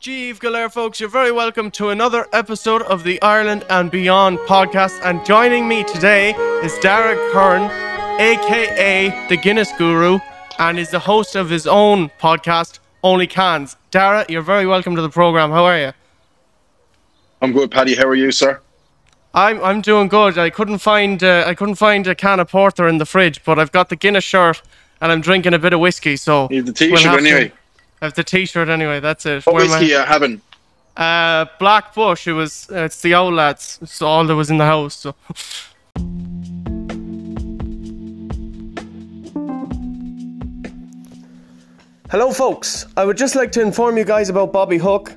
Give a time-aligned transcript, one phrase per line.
[0.00, 5.00] Jeeve Galair, folks, you're very welcome to another episode of the Ireland and Beyond podcast.
[5.02, 6.30] And joining me today
[6.62, 7.64] is Daragh Curran,
[8.20, 10.20] aka the Guinness Guru,
[10.60, 13.76] and is the host of his own podcast, Only Cans.
[13.90, 15.50] Daragh, you're very welcome to the program.
[15.50, 15.92] How are you?
[17.42, 17.96] I'm good, Paddy.
[17.96, 18.60] How are you, sir?
[19.34, 20.38] I'm I'm doing good.
[20.38, 23.58] I couldn't find uh, I couldn't find a can of porter in the fridge, but
[23.58, 24.62] I've got the Guinness shirt
[25.00, 26.16] and I'm drinking a bit of whiskey.
[26.16, 27.52] So you have the t-shirt we'll anyway.
[28.00, 29.00] I have the T-shirt anyway.
[29.00, 29.44] That's it.
[29.44, 30.40] What Where whiskey you having?
[30.96, 32.28] Uh, Black Bush.
[32.28, 32.68] It was.
[32.70, 33.78] Uh, it's the old lads.
[33.82, 34.94] It's all that was in the house.
[34.94, 35.14] So.
[42.10, 42.86] Hello, folks.
[42.96, 45.12] I would just like to inform you guys about Bobby Hook.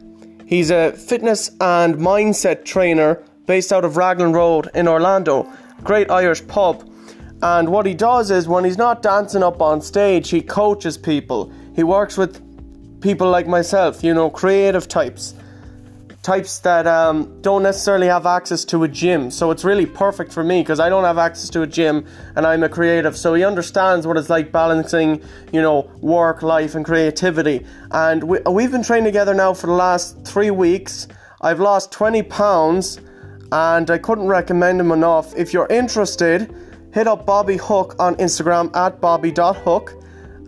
[0.47, 5.47] He's a fitness and mindset trainer based out of Raglan Road in Orlando.
[5.83, 6.87] Great Irish pub.
[7.43, 11.51] And what he does is when he's not dancing up on stage, he coaches people.
[11.75, 12.41] He works with
[13.01, 15.33] people like myself, you know, creative types,
[16.21, 19.31] types that um, don't necessarily have access to a gym.
[19.31, 22.45] So it's really perfect for me because I don't have access to a gym and
[22.45, 23.17] I'm a creative.
[23.17, 27.65] So he understands what it's like balancing, you know, work, life, and creativity.
[27.89, 31.07] And we, we've been training together now for the last three weeks.
[31.41, 32.99] I've lost 20 pounds
[33.51, 35.35] and I couldn't recommend him enough.
[35.35, 36.53] If you're interested,
[36.93, 40.00] hit up Bobby Hook on Instagram at bobby.hook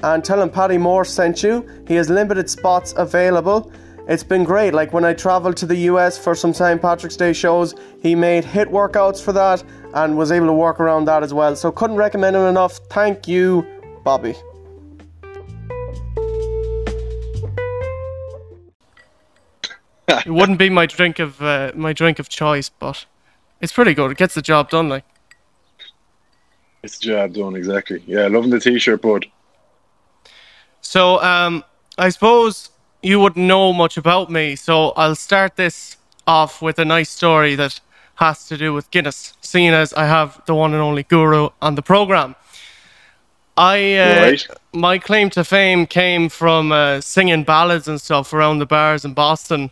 [0.04, 1.68] and tell him Paddy Moore sent you.
[1.88, 3.72] He has limited spots available.
[4.08, 4.74] It's been great.
[4.74, 6.82] Like when I traveled to the US for some St.
[6.82, 11.06] Patrick's Day shows, he made HIIT workouts for that and was able to work around
[11.06, 11.56] that as well.
[11.56, 12.80] So couldn't recommend him enough.
[12.90, 13.66] Thank you,
[14.04, 14.32] Bobby.
[20.10, 23.06] it wouldn't be my drink of uh, my drink of choice, but
[23.62, 24.12] it's pretty good.
[24.12, 25.06] It gets the job done, like.
[26.84, 28.04] It's the job done exactly.
[28.06, 29.26] Yeah, loving the t-shirt, bud.
[30.84, 31.64] So, um,
[31.98, 32.70] I suppose
[33.02, 37.56] you wouldn't know much about me, so I'll start this off with a nice story
[37.56, 37.80] that
[38.16, 41.76] has to do with Guinness, seeing as I have the one and only guru on
[41.76, 42.36] the program.
[43.56, 44.48] I uh, right.
[44.74, 49.14] my claim to fame came from uh, singing ballads and stuff around the bars in
[49.14, 49.72] Boston.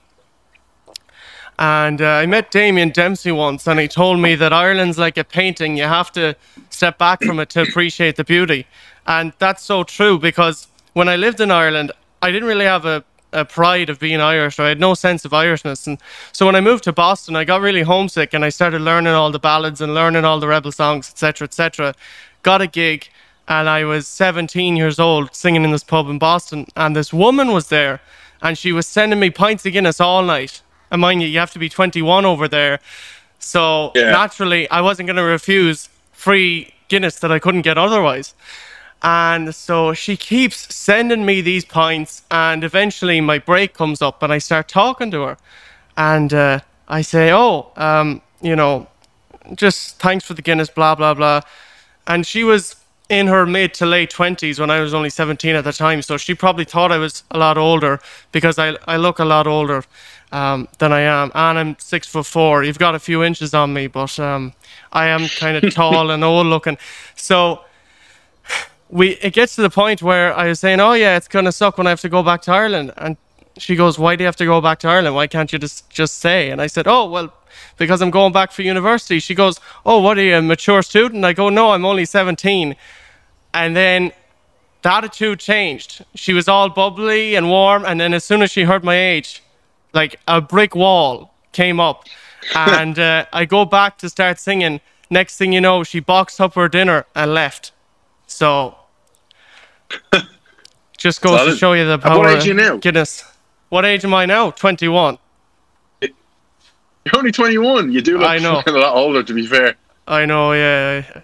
[1.59, 5.23] And uh, I met Damien Dempsey once, and he told me that Ireland's like a
[5.23, 6.35] painting; you have to
[6.69, 8.65] step back from it to appreciate the beauty.
[9.07, 11.91] And that's so true because when I lived in Ireland,
[12.21, 13.03] I didn't really have a,
[13.33, 14.59] a pride of being Irish.
[14.59, 15.87] Or I had no sense of Irishness.
[15.87, 15.97] And
[16.31, 19.31] so when I moved to Boston, I got really homesick and I started learning all
[19.31, 21.95] the ballads and learning all the rebel songs, etc., etc.
[22.43, 23.09] Got a gig
[23.47, 26.67] and I was 17 years old singing in this pub in Boston.
[26.75, 28.01] And this woman was there
[28.41, 30.61] and she was sending me pints of Guinness all night.
[30.89, 32.79] And mind you, you have to be 21 over there.
[33.39, 34.11] So yeah.
[34.11, 38.35] naturally, I wasn't going to refuse free Guinness that I couldn't get otherwise.
[39.03, 44.31] And so she keeps sending me these pints, and eventually my break comes up, and
[44.31, 45.37] I start talking to her,
[45.97, 48.87] and uh, I say, "Oh, um, you know,
[49.55, 51.41] just thanks for the Guinness, blah blah blah,"
[52.05, 52.75] and she was
[53.09, 56.17] in her mid to late twenties when I was only seventeen at the time, so
[56.17, 57.99] she probably thought I was a lot older
[58.31, 59.83] because I I look a lot older
[60.31, 62.63] um, than I am, and I'm six foot four.
[62.63, 64.53] You've got a few inches on me, but um,
[64.93, 66.77] I am kind of tall and old looking,
[67.15, 67.61] so
[68.91, 71.77] we it gets to the point where I was saying, "Oh yeah, it's gonna suck
[71.77, 73.17] when I have to go back to Ireland," and
[73.57, 75.15] she goes, "Why do you have to go back to Ireland?
[75.15, 77.33] Why can't you just just say?" And I said, "Oh well,
[77.77, 81.23] because I'm going back for university." She goes, "Oh, what are you, a mature student?"
[81.23, 82.75] I go, "No, I'm only 17."
[83.53, 84.11] And then
[84.81, 86.05] the attitude changed.
[86.15, 89.41] She was all bubbly and warm, and then as soon as she heard my age,
[89.93, 92.05] like a brick wall came up,
[92.55, 94.81] and uh, I go back to start singing.
[95.09, 97.71] Next thing you know, she boxed up her dinner and left.
[98.27, 98.75] So
[100.97, 101.51] just goes Solid.
[101.51, 102.19] to show you the power.
[102.19, 102.77] what age are you now?
[102.77, 103.23] Guinness.
[103.69, 104.51] What age am I now?
[104.51, 105.17] Twenty-one.
[106.01, 106.11] You're
[107.17, 107.91] only twenty-one.
[107.91, 108.61] You do look I know.
[108.67, 109.75] a lot older, to be fair.
[110.07, 110.53] I know.
[110.53, 111.21] Yeah,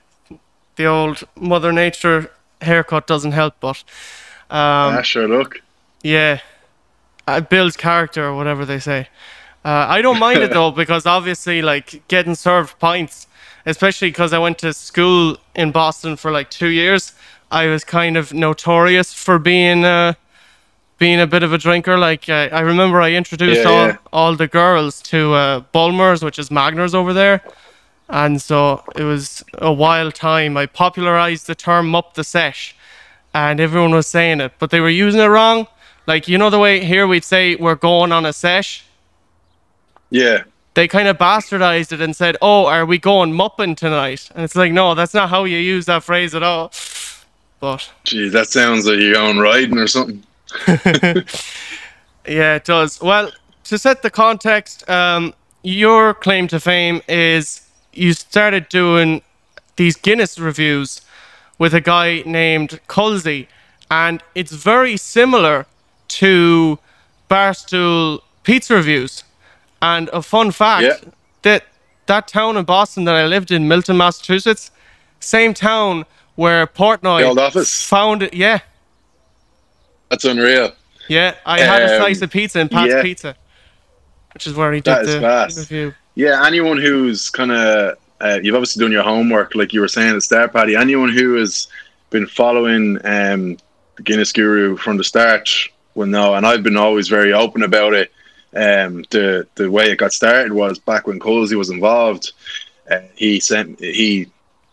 [0.75, 3.83] the old Mother Nature haircut doesn't help, but.
[4.50, 5.28] Um, yeah, sure.
[5.28, 5.61] Look.
[6.03, 6.39] Yeah,
[7.28, 9.09] uh, builds character or whatever they say.
[9.66, 13.28] Uh, I don't mind it though because obviously, like getting served pints,
[13.66, 17.14] especially because I went to school in Boston for like two years.
[17.52, 20.14] I was kind of notorious for being uh,
[20.97, 21.97] being a bit of a drinker.
[21.97, 23.97] Like uh, I remember, I introduced yeah, all yeah.
[24.11, 27.41] all the girls to uh, Bulmers, which is Magners over there,
[28.09, 30.58] and so it was a wild time.
[30.58, 32.76] I popularized the term "up the sesh,"
[33.34, 35.67] and everyone was saying it, but they were using it wrong.
[36.05, 38.84] Like you know the way here we'd say we're going on a sesh.
[40.09, 40.43] Yeah.
[40.73, 44.55] They kind of bastardized it and said, "Oh, are we going mupping tonight?" And it's
[44.55, 46.72] like, no, that's not how you use that phrase at all.
[47.59, 50.23] But geez, that sounds like you're going riding or something.
[52.27, 53.01] Yeah, it does.
[53.01, 53.31] Well,
[53.65, 55.33] to set the context, um,
[55.63, 57.61] your claim to fame is
[57.93, 59.21] you started doing
[59.77, 61.01] these Guinness reviews
[61.57, 63.47] with a guy named Culsey,
[63.89, 65.65] and it's very similar
[66.09, 66.79] to
[67.31, 69.23] Barstool pizza reviews.
[69.81, 71.11] And a fun fact yeah.
[71.43, 71.65] that
[72.07, 74.71] that town in Boston that I lived in, Milton, Massachusetts,
[75.19, 76.05] same town
[76.37, 77.84] where Portnoy the old office.
[77.84, 78.34] found it.
[78.34, 78.59] Yeah,
[80.09, 80.72] that's unreal.
[81.09, 83.01] Yeah, I had um, a slice of pizza in Pat's yeah.
[83.01, 83.35] Pizza,
[84.34, 85.93] which is where he did the review.
[86.16, 90.09] Yeah, anyone who's kind of uh, you've obviously done your homework, like you were saying
[90.09, 90.75] at the start, Paddy.
[90.75, 91.67] Anyone who has
[92.09, 93.57] been following um,
[93.95, 95.49] the Guinness Guru from the start
[95.95, 98.11] will know, and I've been always very open about it.
[98.55, 102.31] Um, the the way it got started was back when Colsey was involved.
[102.90, 104.28] Uh, he sent he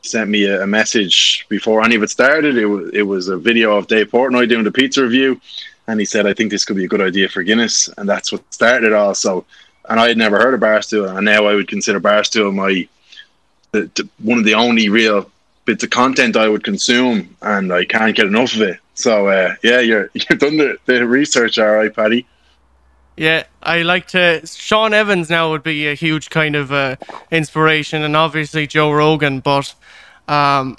[0.04, 2.56] sent me a, a, message before any of it started.
[2.56, 5.40] It was it was a video of Dave Portnoy doing the pizza review,
[5.86, 8.32] and he said, "I think this could be a good idea for Guinness," and that's
[8.32, 9.14] what started it all.
[9.14, 9.44] So,
[9.88, 12.88] and I had never heard of Barstool, and now I would consider Barstool my
[13.72, 15.30] the, the, one of the only real
[15.64, 18.78] bits of content I would consume, and I can't get enough of it.
[18.94, 22.26] So uh, yeah, you're you've done the, the research, all right, Paddy.
[23.16, 24.44] Yeah, I like to.
[24.44, 26.96] Sean Evans now would be a huge kind of uh,
[27.30, 29.72] inspiration, and obviously Joe Rogan, but
[30.26, 30.76] um,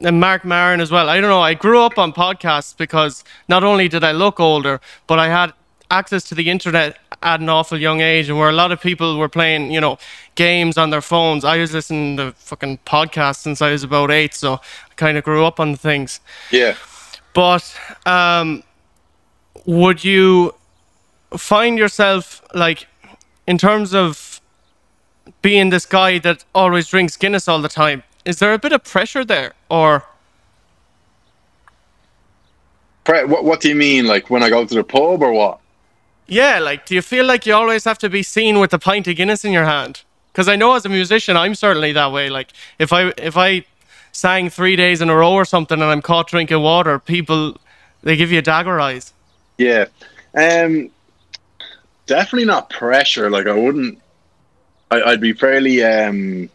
[0.00, 1.08] and Marc Maron as well.
[1.08, 1.42] I don't know.
[1.42, 5.52] I grew up on podcasts because not only did I look older, but I had
[5.90, 9.18] access to the internet at an awful young age, and where a lot of people
[9.18, 9.98] were playing, you know,
[10.34, 11.44] games on their phones.
[11.44, 15.24] I was listening to fucking podcasts since I was about eight, so I kind of
[15.24, 16.20] grew up on things.
[16.50, 16.74] Yeah.
[17.34, 18.62] But um,
[19.66, 20.54] would you
[21.36, 22.86] find yourself like
[23.46, 24.40] in terms of
[25.42, 28.02] being this guy that always drinks Guinness all the time?
[28.24, 30.04] Is there a bit of pressure there, or?
[33.06, 34.06] What What do you mean?
[34.06, 35.60] Like when I go to the pub, or what?
[36.26, 39.06] Yeah, like, do you feel like you always have to be seen with a pint
[39.08, 40.02] of Guinness in your hand?
[40.32, 42.30] Because I know as a musician, I'm certainly that way.
[42.30, 42.48] Like,
[42.78, 43.64] if I if I
[44.12, 47.58] sang three days in a row or something and I'm caught drinking water, people
[48.02, 49.12] they give you dagger eyes.
[49.58, 49.86] Yeah,
[50.34, 50.90] um,
[52.06, 53.30] definitely not pressure.
[53.30, 54.00] Like I wouldn't.
[54.90, 56.48] I, would be fairly um,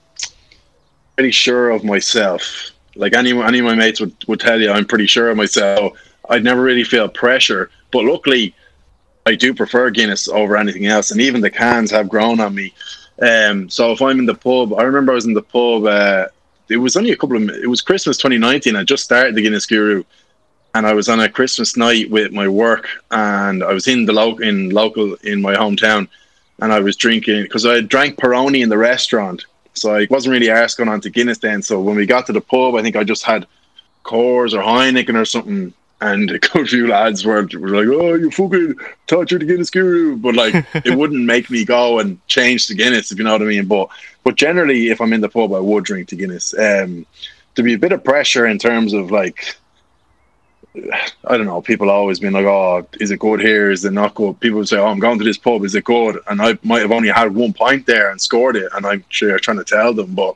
[1.15, 2.71] pretty sure of myself.
[2.95, 5.97] Like any any of my mates would, would tell you, I'm pretty sure of myself.
[6.29, 7.69] I'd never really feel pressure.
[7.91, 8.55] But luckily,
[9.25, 12.73] I do prefer Guinness over anything else, and even the cans have grown on me.
[13.21, 15.85] Um, so if I'm in the pub, I remember I was in the pub.
[15.85, 16.27] Uh,
[16.69, 17.49] it was only a couple of.
[17.49, 18.75] It was Christmas 2019.
[18.75, 20.03] I just started the Guinness Guru,
[20.73, 24.13] and I was on a Christmas night with my work, and I was in the
[24.13, 26.07] local in local in my hometown,
[26.59, 30.49] and I was drinking because I drank Peroni in the restaurant, so I wasn't really
[30.49, 31.61] asked going on to Guinness then.
[31.61, 33.47] So when we got to the pub, I think I just had
[34.03, 38.29] Coors or Heineken or something, and a good few lads were, were like, "Oh, you
[38.29, 38.75] fucking
[39.07, 40.53] thought you're the Guinness guru," but like
[40.85, 43.65] it wouldn't make me go and change to Guinness if you know what I mean.
[43.65, 43.89] But
[44.23, 46.53] but generally, if I'm in the pub, I would drink to Guinness.
[46.57, 47.05] Um,
[47.55, 49.57] to be a bit of pressure in terms of like
[50.75, 51.61] I don't know.
[51.61, 53.71] People always been like, "Oh, is it good here?
[53.71, 55.63] Is it not good?" People say, "Oh, I'm going to this pub.
[55.63, 58.71] Is it good?" And I might have only had one pint there and scored it,
[58.73, 60.13] and I'm sure you're trying to tell them.
[60.13, 60.35] But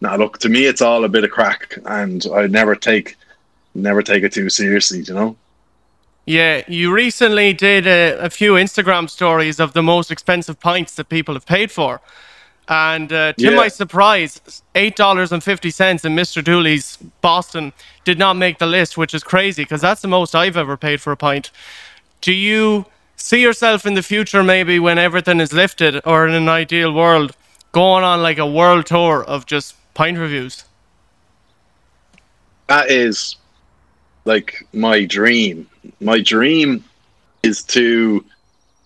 [0.00, 3.16] now, nah, look, to me, it's all a bit of craic, and I never take,
[3.74, 5.00] never take it too seriously.
[5.00, 5.36] You know.
[6.26, 11.08] Yeah, you recently did a, a few Instagram stories of the most expensive pints that
[11.08, 12.00] people have paid for.
[12.68, 13.56] And uh, to yeah.
[13.56, 16.44] my surprise, eight dollars and fifty cents in Mr.
[16.44, 17.72] Dooley's Boston
[18.04, 21.00] did not make the list, which is crazy because that's the most I've ever paid
[21.00, 21.50] for a pint.
[22.20, 22.84] Do you
[23.16, 27.34] see yourself in the future, maybe when everything is lifted, or in an ideal world,
[27.72, 30.64] going on like a world tour of just pint reviews?
[32.66, 33.36] That is
[34.26, 35.66] like my dream.
[36.00, 36.84] My dream
[37.42, 38.22] is to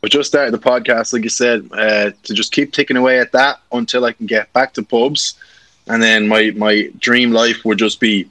[0.04, 3.30] I just started the podcast, like you said, uh, to just keep ticking away at
[3.32, 5.34] that until I can get back to pubs,
[5.86, 8.28] and then my my dream life would just be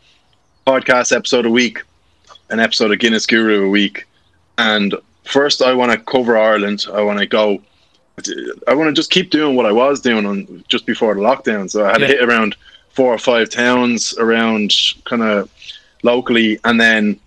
[0.68, 1.82] podcast episode a week,
[2.50, 4.06] an episode of Guinness Guru a week,
[4.58, 6.86] and first I want to cover Ireland.
[6.94, 7.62] I want to go.
[8.68, 11.72] I want to just keep doing what I was doing on just before the lockdown.
[11.72, 12.08] So I had yeah.
[12.08, 12.58] to hit around
[12.90, 14.74] four or five towns around
[15.06, 15.50] kind of
[16.04, 17.18] locally, and then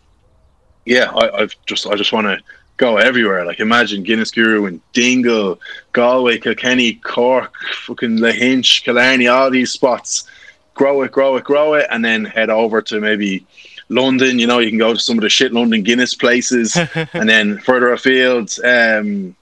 [0.84, 2.38] yeah, I, I've just I just want to
[2.76, 3.44] go everywhere.
[3.44, 5.60] Like imagine Guinness Guru and Dingle,
[5.92, 7.54] Galway, Kilkenny, Cork,
[7.84, 10.28] fucking Lahinch, Killarney, all these spots.
[10.74, 13.46] Grow it, grow it, grow it, and then head over to maybe
[13.88, 14.38] London.
[14.38, 16.76] You know, you can go to some of the shit London Guinness places,
[17.12, 19.36] and then further afield, um,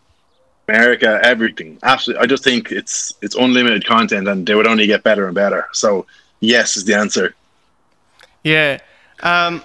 [0.68, 1.78] America, everything.
[1.82, 5.34] Absolutely, I just think it's it's unlimited content, and they would only get better and
[5.34, 5.68] better.
[5.72, 6.06] So
[6.40, 7.34] yes, is the answer.
[8.44, 8.78] Yeah.
[9.22, 9.62] Um,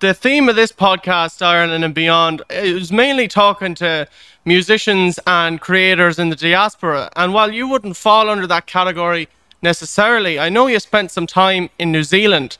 [0.00, 4.06] the theme of this podcast, Ireland and beyond, is mainly talking to
[4.44, 7.10] musicians and creators in the diaspora.
[7.16, 9.28] And while you wouldn't fall under that category
[9.60, 12.58] necessarily, I know you spent some time in New Zealand.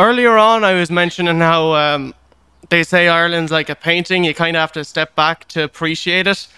[0.00, 2.14] Earlier on, I was mentioning how um,
[2.70, 6.26] they say Ireland's like a painting, you kind of have to step back to appreciate
[6.26, 6.48] it.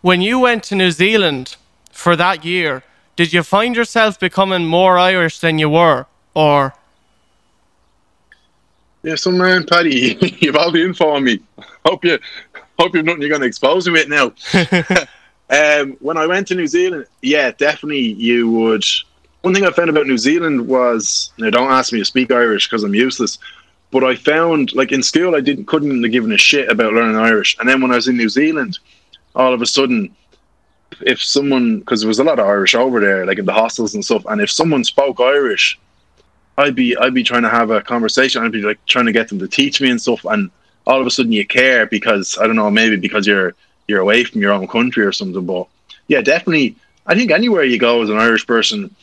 [0.00, 1.56] When you went to New Zealand
[1.92, 2.82] for that year,
[3.14, 6.06] did you find yourself becoming more Irish than you were?
[6.32, 6.74] Or
[9.02, 11.40] yeah, so man, Paddy, you've all the info on me.
[11.84, 12.18] Hope you
[12.78, 14.32] hope you've nothing you're going to expose me with now.
[15.50, 18.84] um, when I went to New Zealand, yeah, definitely you would.
[19.42, 22.68] One thing I found about New Zealand was, now don't ask me to speak Irish
[22.68, 23.38] because I'm useless.
[23.90, 27.16] But I found, like in school, I didn't couldn't have given a shit about learning
[27.16, 27.56] Irish.
[27.58, 28.78] And then when I was in New Zealand,
[29.34, 30.14] all of a sudden,
[31.00, 33.94] if someone, because there was a lot of Irish over there, like in the hostels
[33.94, 35.78] and stuff, and if someone spoke Irish,
[36.60, 38.42] I'd be I'd be trying to have a conversation.
[38.42, 40.50] I'd be like trying to get them to teach me and stuff, and
[40.86, 43.54] all of a sudden you care because I don't know, maybe because you're
[43.88, 45.44] you're away from your own country or something.
[45.44, 45.66] But
[46.08, 46.76] yeah, definitely,
[47.06, 48.94] I think anywhere you go as an Irish person,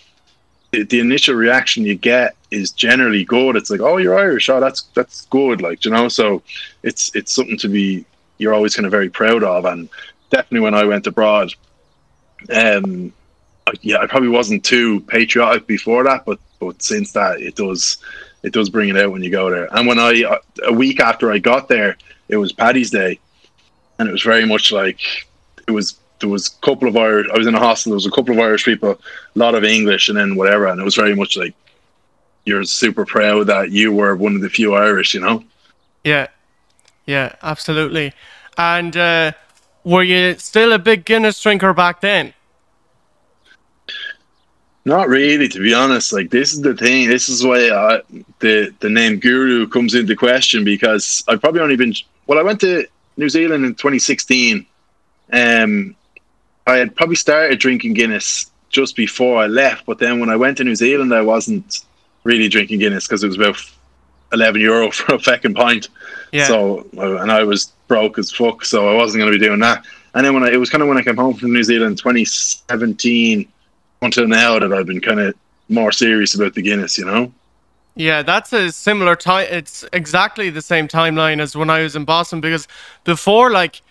[0.72, 3.56] the, the initial reaction you get is generally good.
[3.56, 4.50] It's like, oh, you're Irish.
[4.50, 5.62] Oh, that's that's good.
[5.62, 6.42] Like you know, so
[6.84, 8.06] it's it's something to be
[8.38, 9.66] you're always kind of very proud of.
[9.66, 9.90] And
[10.30, 11.54] definitely when I went abroad,
[12.54, 13.14] um,
[13.82, 17.98] yeah, I probably wasn't too patriotic before that, but but since that, it does
[18.44, 19.68] it does bring it out when you go there.
[19.76, 21.98] And when I a week after I got there,
[22.30, 23.20] it was Paddy's Day,
[24.00, 25.00] and it was very much like
[25.68, 27.28] it was there was a couple of Irish.
[27.34, 27.92] I was in a hostel.
[27.92, 30.68] There was a couple of Irish people, a lot of English, and then whatever.
[30.68, 31.54] And it was very much like
[32.46, 35.14] you're super proud that you were one of the few Irish.
[35.14, 35.44] You know.
[36.04, 36.28] Yeah,
[37.06, 38.14] yeah, absolutely.
[38.58, 39.32] And uh,
[39.84, 42.34] were you still a big Guinness drinker back then?
[44.88, 46.14] Not really, to be honest.
[46.14, 47.10] Like this is the thing.
[47.10, 48.02] This is why I,
[48.40, 51.94] the the name Guru comes into question because I've probably only been.
[52.26, 54.66] Well, I went to New Zealand in 2016.
[55.34, 55.94] Um,
[56.66, 60.56] I had probably started drinking Guinness just before I left, but then when I went
[60.60, 61.82] to New Zealand, I wasn't
[62.24, 63.58] really drinking Guinness because it was about
[64.32, 65.90] 11 euro for a fucking pint.
[66.32, 66.48] Yeah.
[66.48, 69.86] So, and I was broke as fuck, so I wasn't going to be doing that.
[70.14, 71.98] And then when I, it was kind of when I came home from New Zealand,
[71.98, 73.52] 2017
[74.02, 75.36] until now that I've been kind of
[75.70, 77.32] more serious about the Guinness, you know?
[77.96, 79.48] Yeah, that's a similar time.
[79.50, 82.68] It's exactly the same timeline as when I was in Boston because
[83.04, 83.82] before, like,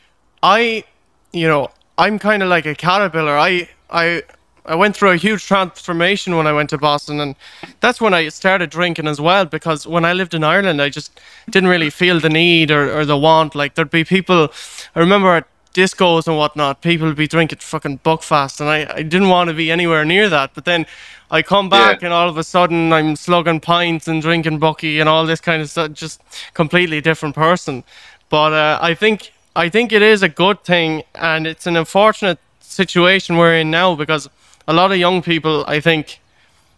[0.42, 0.84] I,
[1.32, 3.36] you know, I'm kind of like a caterpillar.
[3.36, 4.22] I, I,
[4.64, 7.34] I went through a huge transformation when I went to Boston, and
[7.80, 9.44] that's when I started drinking as well.
[9.44, 11.20] Because when I lived in Ireland, I just
[11.50, 13.54] didn't really feel the need or, or the want.
[13.54, 14.52] Like there'd be people.
[14.94, 19.02] I remember at discos and whatnot, people would be drinking fucking Buckfast, and I, I
[19.02, 20.52] didn't want to be anywhere near that.
[20.54, 20.86] But then
[21.30, 22.06] I come back, yeah.
[22.06, 25.60] and all of a sudden I'm slugging pints and drinking Bucky and all this kind
[25.60, 25.92] of stuff.
[25.92, 26.22] Just
[26.54, 27.84] completely different person.
[28.30, 32.38] But uh, I think I think it is a good thing, and it's an unfortunate
[32.60, 34.28] situation we're in now because
[34.66, 36.20] a lot of young people, I think,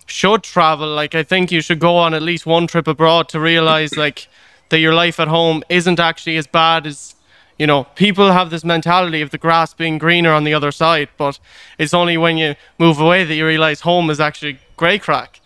[0.06, 0.88] should travel.
[0.88, 4.28] Like I think you should go on at least one trip abroad to realize like
[4.70, 7.14] that your life at home isn't actually as bad as
[7.58, 11.08] you know, people have this mentality of the grass being greener on the other side,
[11.16, 11.38] but
[11.78, 15.40] it's only when you move away that you realize home is actually grey crack.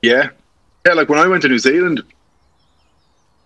[0.00, 0.30] Yeah.
[0.86, 2.02] Yeah, like when I went to New Zealand,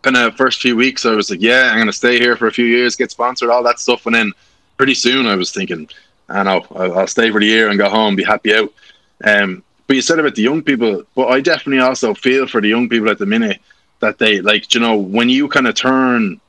[0.02, 2.46] kind of first few weeks, I was like, yeah, I'm going to stay here for
[2.46, 4.06] a few years, get sponsored, all that stuff.
[4.06, 4.32] And then
[4.76, 5.88] pretty soon I was thinking,
[6.28, 8.72] I know, I'll stay for the year and go home, be happy out.
[9.24, 12.68] Um, but you said about the young people, but I definitely also feel for the
[12.68, 13.60] young people at the minute
[14.00, 16.40] that they, like, you know, when you kind of turn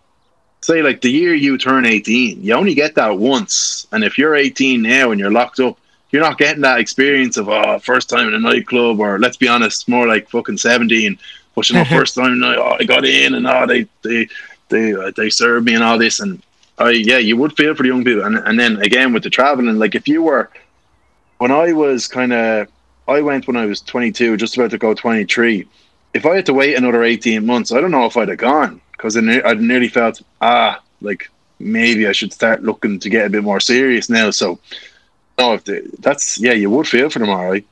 [0.62, 3.88] say like the year you turn 18 you only get that once.
[3.92, 5.78] And if you're 18 now and you're locked up
[6.12, 9.48] you're not getting that experience of oh first time in a nightclub or let's be
[9.48, 11.20] honest more like fucking 17
[11.56, 14.28] but you know first time oh, I got in and oh they they
[14.70, 16.20] they uh, they served me and all this.
[16.20, 16.42] And
[16.78, 18.24] I yeah you would feel for the young people.
[18.24, 20.50] And and then again with the traveling like if you were
[21.38, 22.68] when I was kind of
[23.08, 25.66] I went when I was 22 just about to go 23
[26.14, 28.82] if I had to wait another 18 months I don't know if I'd have gone
[28.92, 33.26] because I, ne- I nearly felt ah like maybe I should start looking to get
[33.26, 34.32] a bit more serious now.
[34.32, 34.60] So
[35.38, 37.66] no, if the, that's yeah, you would feel for them, all right.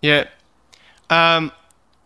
[0.00, 0.26] Yeah.
[1.10, 1.52] Um,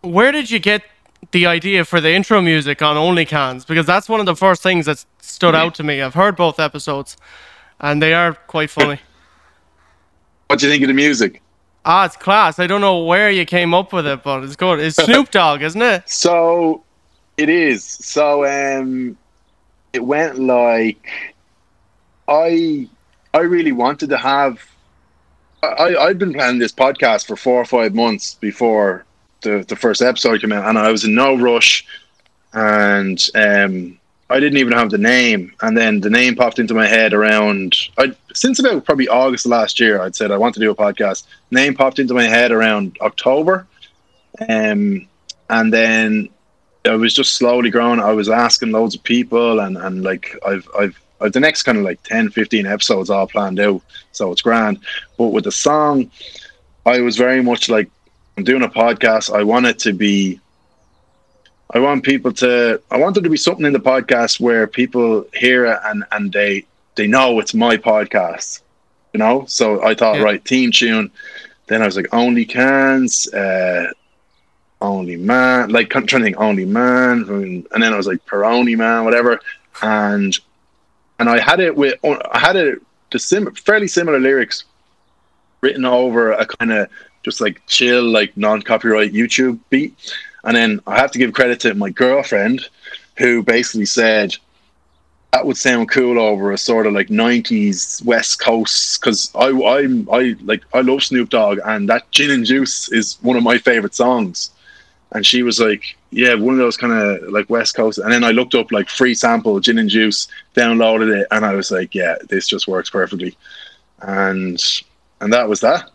[0.01, 0.83] where did you get
[1.31, 3.65] the idea for the intro music on Only Cans?
[3.65, 6.01] Because that's one of the first things that stood out to me.
[6.01, 7.17] I've heard both episodes,
[7.79, 8.99] and they are quite funny.
[10.47, 11.41] what do you think of the music?
[11.89, 12.59] Ah, it's class.
[12.59, 14.79] I don't know where you came up with it, but it's good.
[14.81, 16.03] It's Snoop Dogg, isn't it?
[16.07, 16.83] So
[17.37, 17.85] it is.
[17.85, 19.17] So um,
[19.93, 21.09] it went like
[22.27, 22.89] I
[23.33, 24.61] I really wanted to have.
[25.63, 29.05] I I'd been planning this podcast for four or five months before
[29.41, 31.85] the, the first episode came out, and I was in no rush,
[32.53, 33.96] and um,
[34.29, 37.75] I didn't even have the name, and then the name popped into my head around.
[37.97, 40.01] I since about probably August last year.
[40.01, 41.23] I'd said I want to do a podcast.
[41.51, 43.65] Name popped into my head around October,
[44.49, 45.07] um,
[45.49, 46.29] and then
[46.85, 47.99] I was just slowly growing.
[47.99, 51.77] I was asking loads of people, and and like I've I've I've the next kind
[51.77, 53.81] of like 10, 15 episodes all planned out,
[54.11, 54.79] so it's grand.
[55.17, 56.11] But with the song,
[56.85, 57.89] I was very much like
[58.37, 59.33] I'm doing a podcast.
[59.33, 60.39] I want it to be.
[61.71, 62.81] I want people to.
[62.91, 66.31] I want there to be something in the podcast where people hear it and and
[66.31, 68.61] they they know it's my podcast.
[69.13, 70.23] You know, so I thought, Yeah.
[70.23, 71.11] right, team tune.
[71.67, 73.91] Then I was like, only cans, uh,
[74.79, 77.23] only man, like trying to think, only man,
[77.71, 79.39] and then I was like, Peroni man, whatever,
[79.81, 80.37] and
[81.19, 82.81] and I had it with, I had it
[83.11, 84.65] the sim, fairly similar lyrics
[85.61, 86.89] written over a kind of
[87.23, 89.95] just like chill, like non-copyright YouTube beat,
[90.47, 92.67] and then I have to give credit to my girlfriend,
[93.17, 94.33] who basically said
[95.33, 100.09] that would sound cool over a sort of like 90s west coast because i i'm
[100.09, 103.57] i like i love snoop dogg and that gin and juice is one of my
[103.57, 104.51] favorite songs.
[105.11, 107.99] And she was like yeah one of those kind of like west coast.
[107.99, 111.53] And then i looked up like free sample gin and juice downloaded it and i
[111.53, 113.37] was like yeah this just works perfectly.
[114.01, 114.63] And
[115.19, 115.91] and that was that.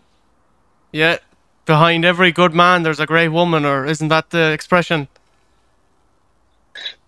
[0.92, 1.16] Yeah.
[1.64, 5.08] Behind every good man, there's a great woman, or isn't that the expression?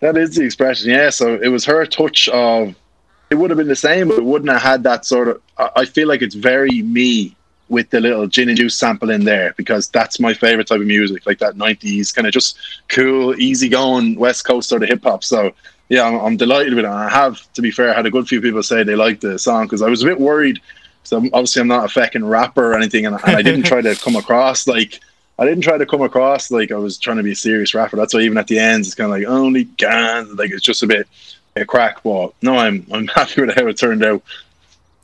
[0.00, 1.10] That is the expression, yeah.
[1.10, 2.74] So it was her touch of.
[3.30, 5.42] It would have been the same, but it wouldn't have had that sort of.
[5.58, 7.34] I feel like it's very me
[7.68, 10.86] with the little gin and juice sample in there because that's my favorite type of
[10.86, 12.58] music, like that '90s kind of just
[12.88, 15.24] cool, easy going West Coast sort of hip hop.
[15.24, 15.52] So
[15.88, 16.88] yeah, I'm, I'm delighted with it.
[16.88, 19.38] I have, to be fair, I had a good few people say they liked the
[19.38, 20.60] song because I was a bit worried.
[21.04, 23.94] So obviously, I'm not a fucking rapper or anything, and, and I didn't try to
[24.02, 25.00] come across like
[25.38, 27.96] I didn't try to come across like I was trying to be a serious rapper.
[27.96, 30.82] That's why even at the ends it's kind of like only guns, like it's just
[30.82, 31.08] a bit
[31.56, 32.02] a craic.
[32.02, 34.22] But no, I'm I'm happy with how it turned out.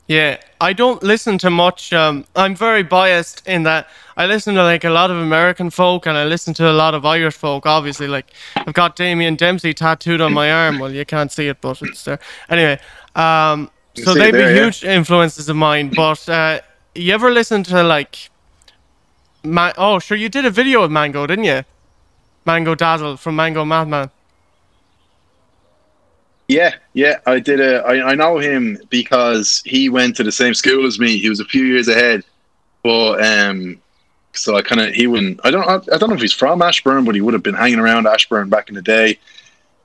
[0.07, 1.93] Yeah, I don't listen to much.
[1.93, 3.87] Um, I'm very biased in that
[4.17, 6.93] I listen to like a lot of American folk and I listen to a lot
[6.93, 7.65] of Irish folk.
[7.65, 10.79] Obviously, like I've got Damien Dempsey tattooed on my arm.
[10.79, 12.19] Well, you can't see it, but it's there.
[12.49, 12.79] Anyway,
[13.15, 14.53] um, so they'd be yeah.
[14.53, 15.89] huge influences of mine.
[15.89, 16.61] But uh,
[16.95, 18.29] you ever listen to like,
[19.43, 21.63] Ma- oh sure, you did a video with Mango, didn't you?
[22.45, 24.09] Mango Dazzle from Mango MathMan.
[26.47, 27.61] Yeah, yeah, I did.
[27.61, 31.17] A, I, I know him because he went to the same school as me.
[31.17, 32.25] He was a few years ahead,
[32.83, 33.81] but um,
[34.33, 35.39] so I kind of he wouldn't.
[35.45, 35.65] I don't.
[35.65, 38.49] I don't know if he's from Ashbourne, but he would have been hanging around Ashbourne
[38.49, 39.17] back in the day.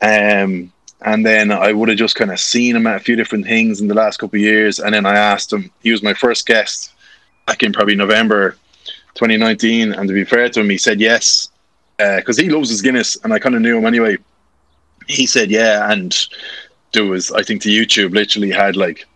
[0.02, 3.46] Um, and then I would have just kind of seen him at a few different
[3.46, 4.78] things in the last couple of years.
[4.78, 5.70] And then I asked him.
[5.82, 6.92] He was my first guest
[7.46, 8.56] back in probably November
[9.14, 9.92] 2019.
[9.92, 11.48] And to be fair to him, he said yes
[11.98, 14.16] because he loves his Guinness, and I kind of knew him anyway
[15.08, 16.26] he said yeah and
[16.92, 19.06] there was i think the youtube literally had like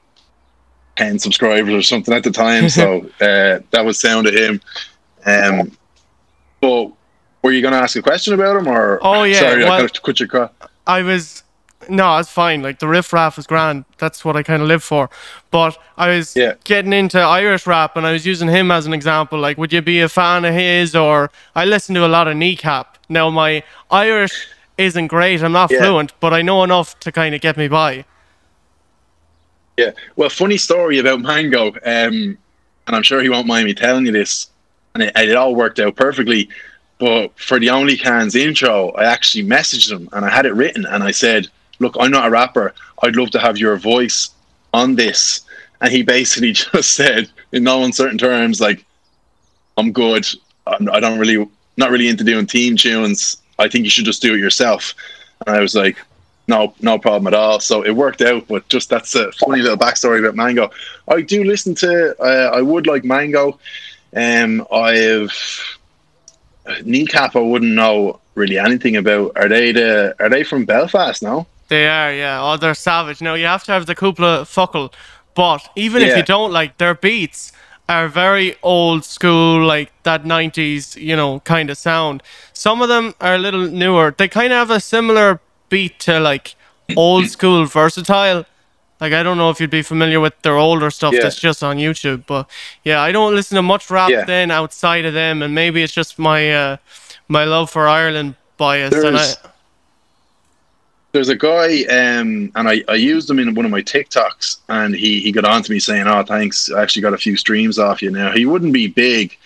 [0.95, 4.61] 10 subscribers or something at the time so uh, that was sound to him
[5.27, 5.73] um
[6.61, 6.93] but
[7.43, 9.81] were you going to ask a question about him or Oh, yeah, sorry well- i
[9.81, 10.55] cut cut your cut
[10.87, 11.43] I was
[11.89, 12.63] no, it's fine.
[12.63, 13.85] Like the riff raff is grand.
[13.99, 15.09] That's what I kind of live for.
[15.51, 16.55] But I was Yeah.
[16.65, 19.39] getting into Irish rap, and I was using him as an example.
[19.39, 20.95] Like, would you be a fan of his?
[20.95, 22.99] Or I listen to a lot of Kneecap.
[23.09, 24.47] Now my Irish
[24.79, 25.43] isn't great.
[25.43, 25.79] I'm not Yeah.
[25.81, 28.05] fluent, but I know enough to kind of get me by.
[29.77, 32.37] yeah well funny story about mango um
[32.87, 34.49] and i'm sure he won't mind me telling you this
[34.95, 36.49] and it, it all worked out perfectly
[36.99, 40.85] but for the only cans intro i actually messaged him and i had it written
[40.87, 41.49] and i said
[41.81, 42.73] look i'm not a rapper.
[43.03, 44.31] I'd love to have your voice
[44.73, 45.41] on this.
[45.81, 48.85] And he basically just said in no uncertain terms like
[49.77, 50.27] i'm good.
[50.67, 53.39] I'm, i don't really not really into doing team tunes.
[53.59, 54.95] I think you should just do it yourself.
[55.47, 55.97] And i was like
[56.47, 57.59] no no problem at all.
[57.61, 60.71] So it worked out but just that's a funny little backstory about mango.
[61.09, 63.59] I do listen to uh, i would like mango.
[64.15, 65.79] Um i've
[66.85, 69.33] kneecap i wouldn't know really anything about.
[69.37, 72.43] Are they the are they from belfast now They are, yeah.
[72.43, 73.21] Oh, they're savage.
[73.23, 74.93] Now you have to have the cúpla focal,
[75.35, 77.53] but even if you don't like their beats
[77.89, 82.23] are very old school, like that '90s, you know, kind of sound.
[82.53, 84.15] Some of them are a little newer.
[84.17, 86.55] They kind of have a similar beat to like
[86.97, 88.45] old school versatile.
[89.01, 91.23] Like I don't know if you'd be familiar with their older stuff Yeah.
[91.23, 92.51] that's just on YouTube, but
[92.85, 94.25] yeah, I don't listen to much rap Yeah.
[94.25, 96.77] then outside of them, and maybe it's just my uh,
[97.29, 98.93] my love for Ireland bias.
[98.93, 99.50] and I,
[101.13, 104.95] There's- a guy um and I, I used him in one of my TikToks and
[104.95, 107.79] he he got on to me saying, Oh thanks, I actually got a few streams
[107.79, 108.33] off you now.
[108.33, 109.37] He wouldn't be big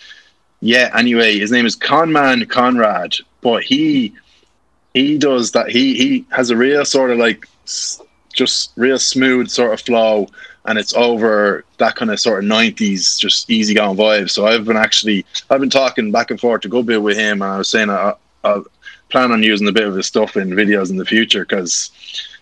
[0.61, 0.90] yeah.
[0.96, 4.14] Anyway, his name is Conman Conrad, but he
[4.94, 5.68] he does that.
[5.68, 7.46] He he has a real sort of like
[8.33, 10.27] just real smooth sort of flow,
[10.64, 14.31] and it's over that kind of sort of nineties, just easy going vibe.
[14.31, 17.42] So I've been actually I've been talking back and forth to go bit with him,
[17.42, 18.62] and I was saying I, I
[19.14, 21.92] plan on using a bit of his stuff in videos in the future because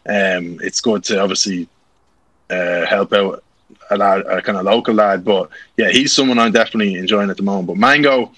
[0.08, 1.68] um, it's good to obviously
[2.48, 3.44] uh, help out
[3.90, 5.22] a lad, a kind of local lad.
[5.22, 7.66] But yeah, he's someone I'm definitely enjoying at the moment.
[7.66, 8.32] But Mango,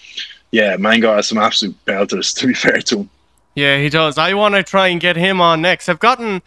[0.50, 2.34] yeah, Mango has some absolute belters.
[2.40, 3.10] To be fair to him,
[3.54, 4.18] Yeah, he does.
[4.18, 5.88] I want to try and get him on next.
[5.88, 6.42] I've gotten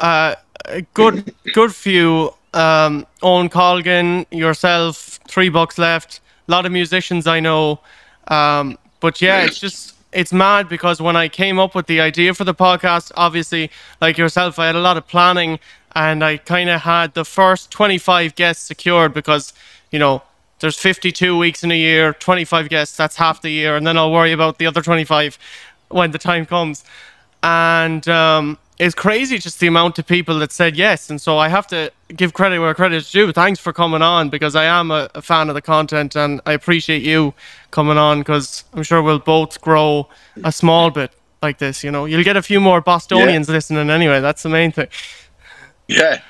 [0.00, 2.34] uh, a good good few.
[2.52, 6.20] Um, Owen Colgan, yourself, three bucks left.
[6.48, 7.78] A lot of musicians I know.
[8.26, 12.34] Um, but yeah, it's just it's mad because when I came up with the idea
[12.34, 13.70] for the podcast, obviously,
[14.00, 15.58] like yourself, I had a lot of planning
[15.94, 19.52] and I kind of had the first 25 guests secured because,
[19.90, 20.22] you know,
[20.60, 24.12] there's 52 weeks in a year, 25 guests, that's half the year, and then I'll
[24.12, 25.38] worry about the other 25
[25.88, 26.84] when the time comes.
[27.42, 31.08] And um, it's crazy just the amount of people that said yes.
[31.08, 33.30] And so I have to give credit where credit's due.
[33.32, 36.52] Thanks for coming on because I am a, a fan of the content and I
[36.52, 37.32] appreciate you
[37.70, 40.08] coming on because I'm sure we'll both grow
[40.42, 41.84] a small bit like this.
[41.84, 44.20] You know, you'll get a few more Bostonians listening anyway.
[44.20, 44.88] That's the main thing.
[45.86, 46.20] yeah,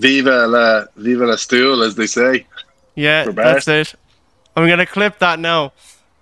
[0.00, 2.46] viva la viva la stool, as they say.
[2.96, 3.94] Yeah, that's it.
[4.56, 5.72] I'm gonna clip that now.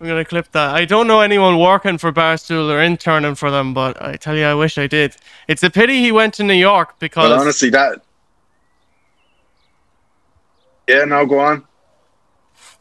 [0.00, 0.74] I'm gonna clip that.
[0.74, 4.44] I don't know anyone working for Barstool or interning for them, but I tell you,
[4.44, 5.16] I wish I did.
[5.48, 8.02] It's a pity he went to New York because But honestly, that
[10.88, 11.64] yeah, now go on.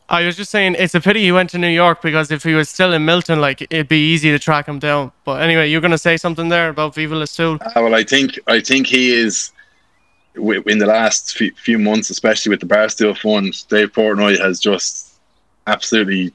[0.10, 2.54] I was just saying it's a pity he went to New York because if he
[2.54, 5.12] was still in Milton, like it'd be easy to track him down.
[5.26, 7.58] But anyway, you're gonna say something there about Viva La Stool.
[7.60, 9.52] Uh, well, I think I think he is
[10.36, 13.68] in the last few, few months, especially with the Barstool Fund.
[13.70, 15.20] Dave Portnoy has just
[15.66, 16.34] absolutely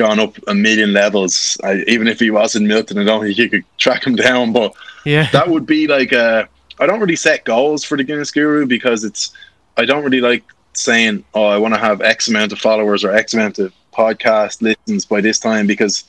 [0.00, 1.58] gone up a million levels.
[1.62, 4.52] I, even if he was in Milton, I don't think you could track him down.
[4.52, 6.48] But Yeah, that would be like a.
[6.78, 9.32] I don't really set goals for the Guinness Guru because it's.
[9.76, 13.12] I don't really like saying, "Oh, I want to have X amount of followers or
[13.12, 16.04] X amount of podcast listens by this time," because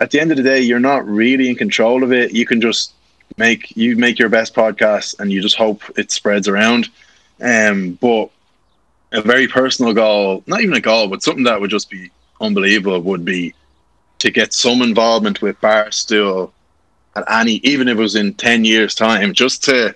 [0.00, 2.32] at the end of the day, you're not really in control of it.
[2.32, 2.92] You can just
[3.36, 6.88] make you make your best podcast, and you just hope it spreads around.
[7.40, 8.30] Um, but
[9.12, 12.10] a very personal goal, not even a goal, but something that would just be
[12.42, 13.54] unbelievable, would be
[14.18, 16.52] to get some involvement with Barstool
[17.16, 19.94] at any, even if it was in ten years' time, just to.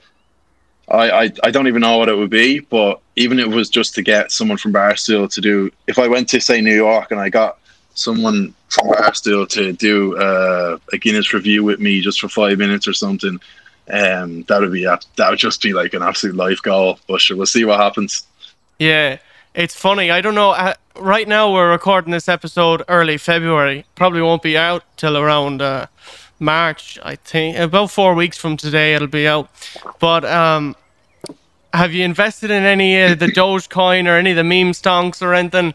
[0.88, 3.68] I, I, I don't even know what it would be, but even if it was
[3.68, 7.11] just to get someone from Barstool to do, if I went to say New York
[7.11, 7.59] and I got
[7.94, 12.87] someone from Barstool to do uh, a Guinness review with me just for five minutes
[12.87, 13.40] or something,
[13.90, 16.98] um, that would be that would just be like an absolute life goal.
[17.09, 18.24] But sure, we'll see what happens.
[18.78, 19.18] yeah.
[19.56, 20.10] It's funny.
[20.10, 20.50] I don't know.
[20.50, 23.86] Uh, right now, we're recording this episode early February.
[23.94, 25.86] Probably won't be out till around uh,
[26.38, 26.98] March.
[27.02, 29.48] I think about four weeks from today it'll be out.
[29.98, 30.76] But um,
[31.72, 35.32] have you invested in any of the Dogecoin or any of the meme stonks or
[35.32, 35.72] anything?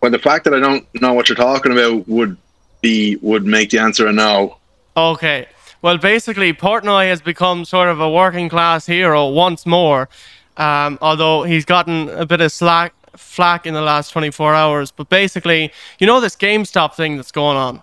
[0.00, 2.36] Well, the fact that I don't know what you're talking about would
[2.82, 4.58] be would make the answer a no.
[4.96, 5.48] Okay.
[5.82, 10.08] Well, basically, Portnoy has become sort of a working class hero once more,
[10.56, 14.90] um, although he's gotten a bit of slack, flack in the last 24 hours.
[14.90, 17.82] But basically, you know this GameStop thing that's going on?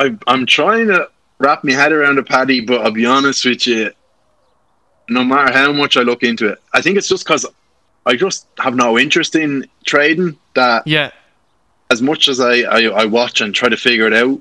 [0.00, 3.66] I, I'm trying to wrap my head around a Paddy, but I'll be honest with
[3.66, 3.90] you.
[5.08, 7.46] No matter how much I look into it, I think it's just because
[8.04, 10.36] I just have no interest in trading.
[10.54, 11.10] That Yeah.
[11.90, 14.38] as much as I, I, I watch and try to figure it out,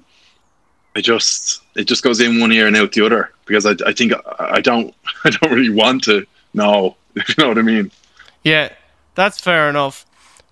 [0.95, 3.93] I just it just goes in one ear and out the other because I, I
[3.93, 4.19] think I,
[4.55, 6.25] I don't I don't really want to
[7.15, 7.91] If you know what I mean?
[8.43, 8.69] Yeah,
[9.15, 10.05] that's fair enough.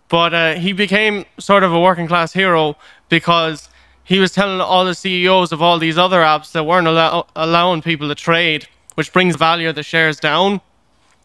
[0.10, 2.78] But uh, he became sort of a working class hero
[3.10, 3.70] because
[4.04, 7.82] he was telling all the CEOs of all these other apps that weren't allow- allowing
[7.82, 10.62] people to trade, which brings value of the shares down.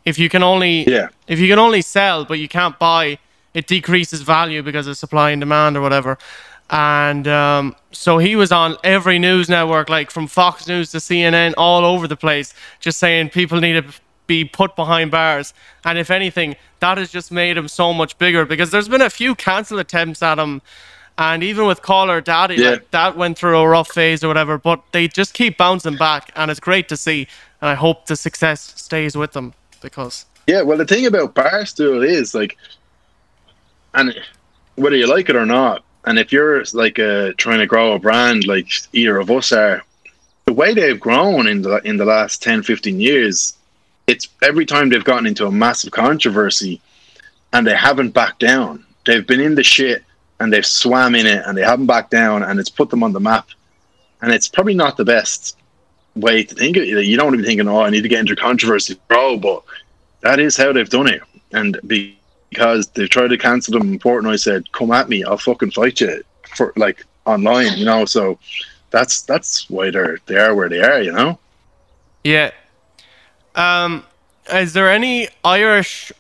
[0.07, 1.09] If you can only Yeah.
[1.29, 3.19] if you can only sell but you can't buy,
[3.53, 6.17] it decreases value because of supply and demand or whatever.
[6.71, 11.53] And um, so he was on every news network, like from Fox News to CNN,
[11.59, 13.85] all over the place, just saying people need to
[14.31, 15.53] be put behind bars.
[15.85, 19.11] And if anything, that has just made him so much bigger because there's been a
[19.11, 20.63] few cancel attempts at him.
[21.19, 22.71] And even with Call Her Daddy, Yeah.
[22.71, 26.31] like, that went through a rough phase or whatever, but they just keep bouncing back.
[26.37, 27.27] And it's great to see.
[27.61, 32.07] And I hope the success stays with them because, Yeah, well, the thing about Barstool
[32.07, 32.57] is like,
[33.95, 34.15] and
[34.77, 37.99] whether you like it or not, and if you're like uh, trying to grow a
[37.99, 39.83] brand like either of us are,
[40.47, 43.55] the way they've grown in the in the last 10, 15 years,
[44.11, 46.81] it's every time they've gotten into a massive controversy,
[47.53, 48.85] and they haven't backed down.
[49.07, 50.05] They've been in the shit
[50.39, 53.13] and they've swam in it and they haven't backed down and it's put them on
[53.13, 53.49] the map.
[54.23, 55.57] And it's probably not the best
[56.15, 57.07] way to think of it.
[57.07, 59.63] You don't want to be thinking, oh, I need to get into controversy, bro, but
[60.21, 61.23] that is how they've done it.
[61.53, 66.01] And because they've tried to cancel them Portnoy said, come at me, I'll fucking fight
[66.01, 66.23] you
[66.55, 68.05] for like online, you know.
[68.05, 68.39] So
[68.91, 71.39] that's that's why they're they are where they are, you know.
[72.23, 72.51] Yeah.
[73.55, 74.05] Um,
[74.53, 76.13] is there any Irish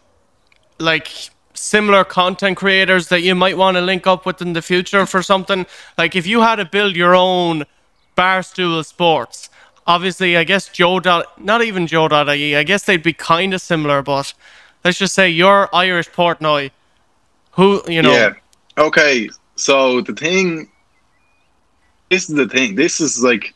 [0.78, 1.08] like
[1.54, 5.22] similar content creators that you might want to link up with in the future for
[5.22, 5.66] something?
[5.98, 7.64] Like if you had to build your own
[8.16, 9.50] Barstool Sports,
[9.86, 14.02] obviously I guess Joe dot not even Joe.ie, I guess they'd be kind of similar,
[14.02, 14.32] but
[14.84, 16.70] let's just say you're Irish Portnoy.
[17.52, 18.12] Who you know?
[18.12, 18.34] Yeah.
[18.78, 19.28] Okay.
[19.56, 20.70] So the thing,
[22.10, 22.76] this is the thing.
[22.76, 23.54] This is like,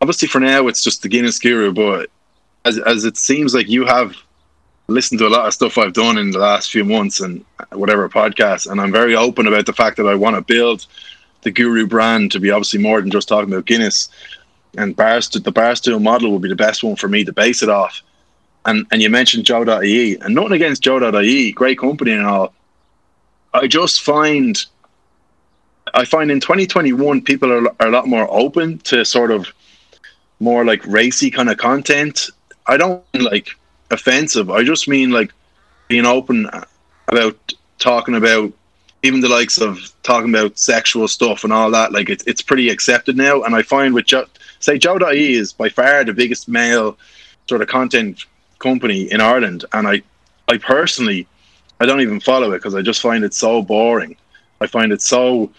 [0.00, 2.10] obviously for now it's just the Guinness Guru, but
[2.64, 4.16] as as it seems like you have
[4.88, 8.08] listened to a lot of stuff I've done in the last few months and whatever
[8.08, 10.86] podcasts, and I'm very open about the fact that I want to build
[11.42, 14.08] the Guru brand to be obviously more than just talking about Guinness.
[14.76, 17.68] And Barstool, the Barstool model would be the best one for me to base it
[17.68, 18.02] off.
[18.66, 22.52] And and you mentioned Joe.ie, and nothing against Joe.ie, great company and all.
[23.54, 24.62] I just find
[25.94, 29.52] I find in 2021 people are, are a lot more open to sort of
[30.40, 32.30] more like racy kind of content.
[32.70, 33.50] I don't like
[33.90, 34.48] offensive.
[34.48, 35.32] I just mean like
[35.88, 36.48] being open
[37.08, 38.52] about talking about
[39.02, 41.92] even the likes of talking about sexual stuff and all that.
[41.92, 43.42] Like it's it's pretty accepted now.
[43.42, 44.26] And I find with Joe,
[44.60, 46.96] say Joe.ie is by far the biggest male
[47.48, 48.24] sort of content
[48.60, 50.02] company in Ireland, and I
[50.46, 51.26] I personally
[51.80, 54.16] I don't even follow it because I just find it so boring.
[54.60, 55.50] I find it so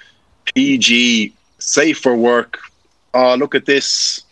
[0.56, 2.60] PG, safe for work.
[3.14, 4.24] Oh, look at this!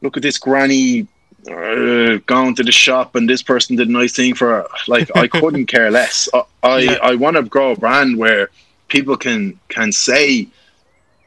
[0.00, 1.06] Look at this granny
[1.48, 4.66] uh, going to the shop and this person did a nice thing for her.
[4.88, 6.28] Like I couldn't care less.
[6.34, 6.98] I I, yeah.
[7.02, 8.50] I want to grow a brand where
[8.88, 10.48] people can can say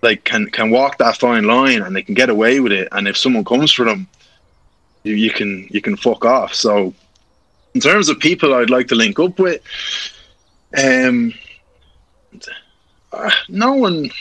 [0.01, 2.87] like can can walk that fine line and they can get away with it.
[2.91, 4.07] And if someone comes for them,
[5.03, 6.53] you, you can you can fuck off.
[6.53, 6.93] So
[7.73, 9.61] in terms of people I'd like to link up with,
[10.77, 11.33] um,
[13.11, 14.11] uh, no one,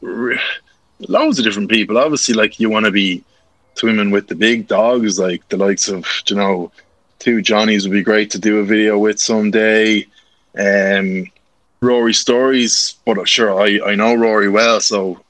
[0.00, 1.98] loads of different people.
[1.98, 3.22] Obviously, like you want to be
[3.78, 6.72] swimming with the big dogs, like the likes of you know,
[7.18, 10.06] two Johnnies would be great to do a video with someday.
[10.58, 11.30] Um,
[11.80, 15.20] Rory stories, but sure, I I know Rory well, so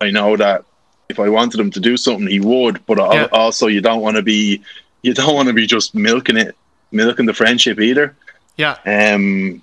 [0.00, 0.64] I know that
[1.08, 2.84] if I wanted him to do something, he would.
[2.84, 3.28] But yeah.
[3.32, 4.62] also, you don't want to be
[5.02, 6.54] you don't want to be just milking it,
[6.92, 8.14] milking the friendship either.
[8.56, 8.76] Yeah.
[8.84, 9.62] Um.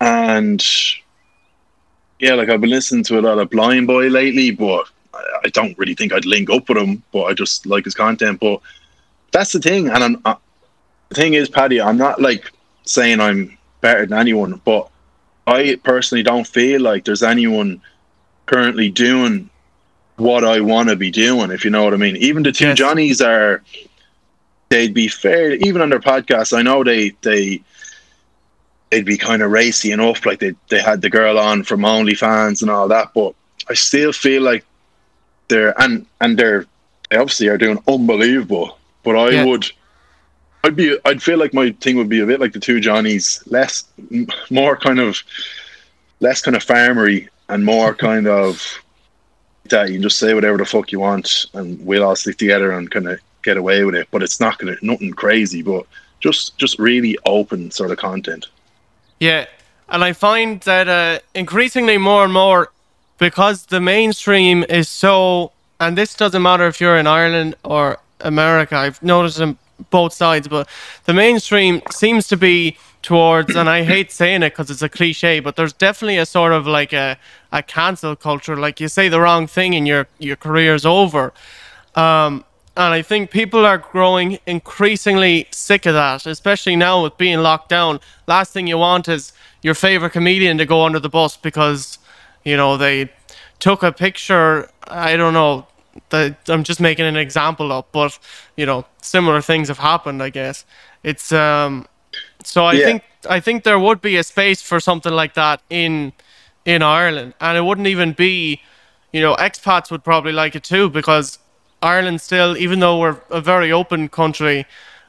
[0.00, 0.64] And
[2.18, 4.88] yeah, like I've been listening to a lot of Blind Boy lately, but
[5.46, 8.40] I don't really think I'd link up with him, but I just like his content.
[8.40, 8.60] But
[9.30, 10.34] that's the thing, and I'm, uh,
[11.08, 12.50] the thing is, Paddy, I'm not like
[12.84, 14.90] saying I'm better than anyone, but
[15.46, 17.80] I personally don't feel like there's anyone
[18.46, 19.48] currently doing
[20.16, 22.16] what I want to be doing, if you know what I mean.
[22.16, 22.78] Even the two yes.
[22.78, 23.62] Johnnies are,
[24.68, 27.62] they'd be fair, even on their podcast, I know they, they,
[28.90, 32.62] they'd be kind of racy enough, like they, they had the girl on from OnlyFans
[32.62, 33.34] and all that, but
[33.68, 34.64] I still feel like
[35.48, 36.66] they're and and they're
[37.10, 38.78] they obviously are doing unbelievable.
[39.02, 39.44] But I yeah.
[39.44, 39.70] would,
[40.64, 43.42] I'd be, I'd feel like my thing would be a bit like the two Johnnies,
[43.46, 43.84] less,
[44.50, 45.22] more kind of,
[46.20, 48.82] less kind of farmery and more kind of
[49.68, 52.70] that you can just say whatever the fuck you want and we'll all stick together
[52.70, 54.08] and kind of get away with it.
[54.10, 55.86] But it's not gonna nothing crazy, but
[56.20, 58.46] just just really open sort of content.
[59.18, 59.46] Yeah,
[59.88, 62.70] and I find that uh, increasingly more and more
[63.18, 68.76] because the mainstream is so, and this doesn't matter if you're in Ireland or America.
[68.76, 69.58] I've noticed on
[69.90, 70.68] both sides, but
[71.04, 75.40] the mainstream seems to be towards, and I hate saying it because it's a cliche,
[75.40, 77.16] but there's definitely a sort of like a,
[77.52, 78.56] a cancel culture.
[78.56, 81.32] Like you say the wrong thing and your your career's over.
[81.94, 82.44] Um,
[82.76, 87.70] and I think people are growing increasingly sick of that, especially now with being locked
[87.70, 88.00] down.
[88.26, 91.98] Last thing you want is your favorite comedian to go under the bus because
[92.46, 93.10] you know, they
[93.58, 94.70] took a picture.
[94.86, 95.66] I don't know.
[96.10, 98.18] The, I'm just making an example up, but
[98.56, 100.22] you know, similar things have happened.
[100.22, 100.64] I guess
[101.02, 101.86] it's um.
[102.44, 102.84] So I yeah.
[102.86, 106.12] think I think there would be a space for something like that in
[106.64, 108.60] in Ireland, and it wouldn't even be,
[109.12, 111.38] you know, expats would probably like it too because
[111.82, 114.66] Ireland still, even though we're a very open country,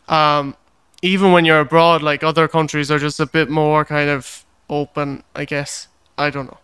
[0.07, 0.55] um,
[1.03, 5.23] even when you're abroad, like other countries are just a bit more kind of open.
[5.35, 6.57] I guess I don't know.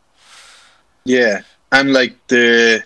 [1.06, 2.84] Yeah, and like the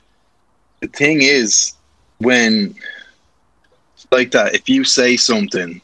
[0.82, 1.74] the thing is
[2.20, 2.76] when
[4.12, 5.82] like that, if you say something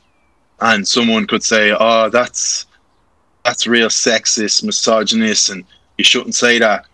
[0.61, 2.65] and someone could say, "Oh, that's
[3.43, 5.63] that's real sexist, misogynist, and
[5.97, 6.85] you shouldn't say that.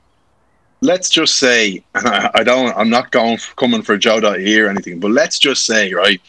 [0.81, 5.11] Let's just say, I, don't, I'm not going for, coming for Joe.ie or anything, but
[5.11, 6.21] let's just say, right,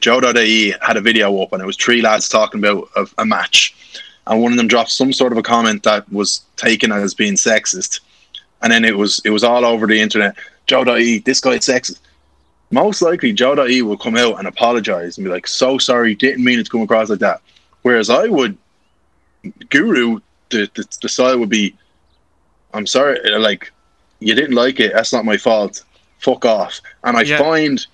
[0.00, 3.74] Joe.ie had a video up and it was three lads talking about a, a match,
[4.26, 7.34] and one of them dropped some sort of a comment that was taken as being
[7.34, 8.00] sexist,
[8.62, 10.36] and then it was it was all over the internet.
[10.66, 12.00] Joe.ie, this guy's sexist.
[12.70, 16.58] Most likely, Joe.ie will come out and apologize and be like, "So sorry, didn't mean
[16.58, 17.40] it to come across like that."
[17.82, 18.56] Whereas I would,
[19.70, 21.74] Guru, the the, the style would be,
[22.74, 23.70] "I'm sorry, like
[24.20, 24.92] you didn't like it.
[24.92, 25.82] That's not my fault.
[26.18, 27.38] Fuck off." And I Yeah.
[27.38, 27.86] find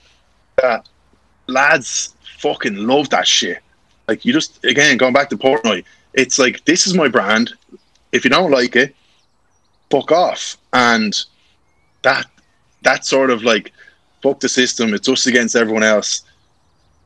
[0.60, 0.88] that
[1.46, 3.58] lads fucking love that shit.
[4.08, 7.52] Like you just again going back to Portnoy, it's like this is my brand.
[8.12, 8.94] If you don't like it,
[9.90, 10.56] fuck off.
[10.72, 11.14] And
[12.02, 12.26] that
[12.82, 13.72] that sort of like
[14.22, 14.94] fuck the system.
[14.94, 16.22] It's us against everyone else.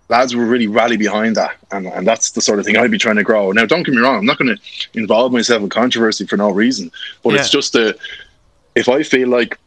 [0.09, 2.97] Lads will really rally behind that, and, and that's the sort of thing I'd be
[2.97, 3.53] trying to grow.
[3.53, 4.63] Now, don't get me wrong, I'm not going to
[4.95, 6.91] involve myself in controversy for no reason,
[7.23, 7.95] but it's just a
[8.75, 9.59] if I feel like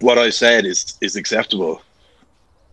[0.00, 1.82] what I said is is acceptable,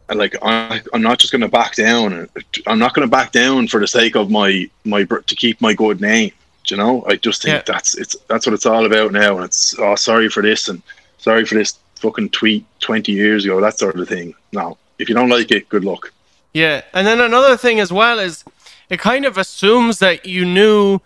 [0.07, 2.29] and like I, I'm not just going to back down.
[2.65, 5.73] I'm not going to back down for the sake of my my to keep my
[5.73, 6.31] good name.
[6.71, 7.03] You know?
[7.07, 7.63] I just think Yeah.
[7.65, 9.35] that's it's that's what it's all about now.
[9.35, 10.81] And it's oh sorry for this and
[11.17, 13.59] sorry for this fucking tweet 20 years ago.
[13.61, 14.33] That sort of thing.
[14.51, 16.11] No, if you don't like it, good luck.
[16.53, 18.43] Yeah, and then another thing as well is
[18.89, 20.99] it kind of assumes that you knew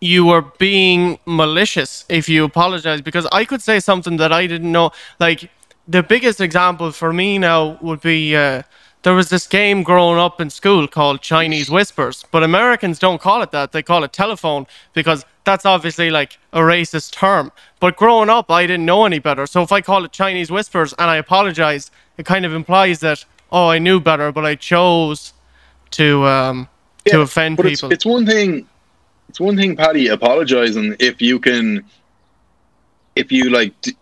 [0.00, 4.70] you were being malicious if you apologize because I could say something that I didn't
[4.72, 4.90] know.
[5.20, 5.50] Like
[5.86, 8.62] the biggest example for me now would be uh,
[9.08, 13.40] there was this game growing up in school called Chinese Whispers, but Americans don't call
[13.40, 13.72] it that.
[13.72, 17.50] They call it telephone because that's obviously like a racist term.
[17.80, 19.46] But growing up, I didn't know any better.
[19.46, 23.24] So if I call it Chinese Whispers and I apologize, it kind of implies that
[23.50, 25.32] oh, I knew better, but I chose
[25.92, 26.68] to um,
[27.06, 27.90] to Yeah, offend but it's, people.
[27.90, 28.68] it's one thing.
[29.30, 31.82] It's one thing, Paddy, apologizing if you can,
[33.16, 33.96] if you like, d-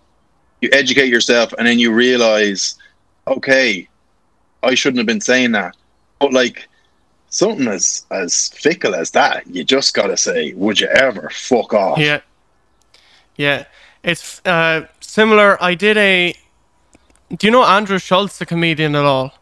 [0.61, 2.75] you educate yourself and then you realize,
[3.29, 3.89] okay,
[4.67, 5.77] I shouldn't have been saying that.
[6.19, 6.69] But like
[7.29, 11.99] something as as fickle as that, you just gotta say, would you ever fuck off?
[11.99, 12.21] Yeah.
[13.37, 13.65] Yeah.
[14.03, 15.63] It's uh, similar.
[15.63, 16.35] I did a.
[17.37, 19.35] Do you know Andrew Schulz, the comedian, at all?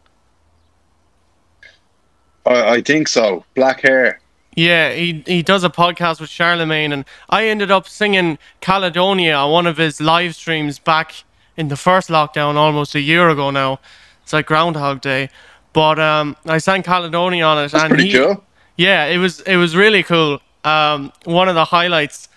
[2.45, 3.45] I, I think so.
[3.53, 4.19] Black hair.
[4.55, 9.51] Yeah, he he does a podcast with Charlamagne, and I ended up singing Caledonia on
[9.51, 11.13] one of his live streams back
[11.57, 13.79] in the first lockdown, almost a year ago now.
[14.25, 15.29] It's like Groundhog Day,
[15.71, 18.43] but um, I sang Caledonia on it, That's and pretty he, cool.
[18.75, 20.41] Yeah, it was it was really cool.
[20.63, 22.27] Um, one of the highlights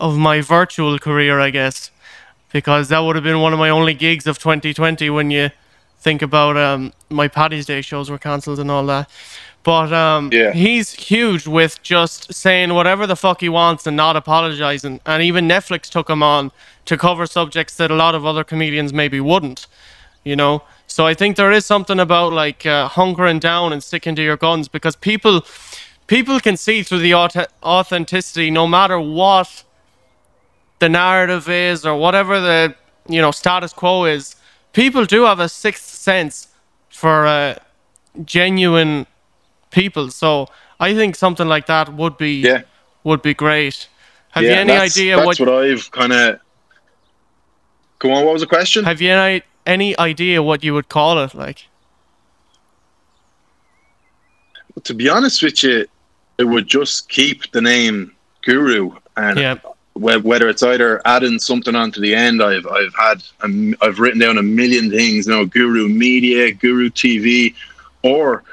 [0.00, 1.92] of my virtual career, I guess,
[2.52, 5.50] because that would have been one of my only gigs of 2020 when you
[6.00, 9.08] think about um, my Paddy's Day shows were cancelled and all that.
[9.62, 10.52] But um, Yeah.
[10.52, 15.00] he's huge with just saying whatever the fuck he wants and not apologizing.
[15.06, 16.50] And even Netflix took him on
[16.86, 19.68] to cover subjects that a lot of other comedians maybe wouldn't
[20.24, 20.60] you know
[20.96, 24.38] so i think there is something about like uh, hunkering down and sticking to your
[24.46, 25.36] guns because people
[26.06, 29.48] people can see through the auth- authenticity no matter what
[30.78, 32.74] the narrative is or whatever the
[33.14, 34.36] you know status quo is
[34.72, 36.48] people do have a sixth sense
[36.88, 37.54] for uh,
[38.24, 39.06] genuine
[39.70, 40.30] people so
[40.80, 42.62] i think something like that would be Yeah.
[43.04, 43.88] would be great
[44.30, 46.40] have yeah, you any that's, idea that's what, I've kind of.
[47.98, 48.26] Go on.
[48.26, 48.84] What was the question?
[48.84, 51.66] have you any any idea what you would call it like
[54.84, 55.86] to be honest with you,
[56.38, 59.58] it would just keep the name Guru, and yeah
[59.98, 64.38] whether it's either adding something onto the end, I've I've had m- I've written down
[64.38, 67.54] a million things, you know, Guru Media, Guru TV,
[68.02, 68.44] or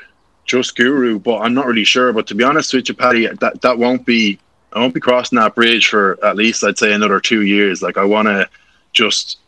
[0.45, 2.13] just Guru, but I'm not really sure.
[2.13, 4.39] But to be honest with you, Paddy, that that won't be
[4.71, 7.81] I won't be crossing that bridge for at least I'd say another two years.
[7.81, 8.47] Like I want to
[8.93, 9.39] just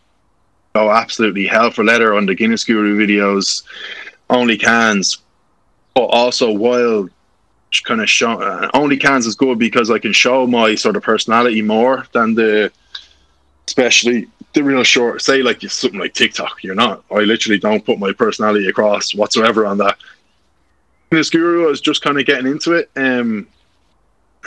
[0.76, 1.48] go absolutely.
[1.48, 3.64] Hell for leather on the Guinness Guru videos,
[4.30, 5.20] only cans,
[5.94, 7.10] but also while
[7.84, 11.04] kind of show uh, only cans is good because I can show my sort of
[11.04, 12.72] personality more than the
[13.68, 17.04] especially the real short say like something like TikTok you're not.
[17.12, 19.98] I literally don't put my personality across whatsoever on that.
[21.10, 23.46] This guru is just kind of getting into it um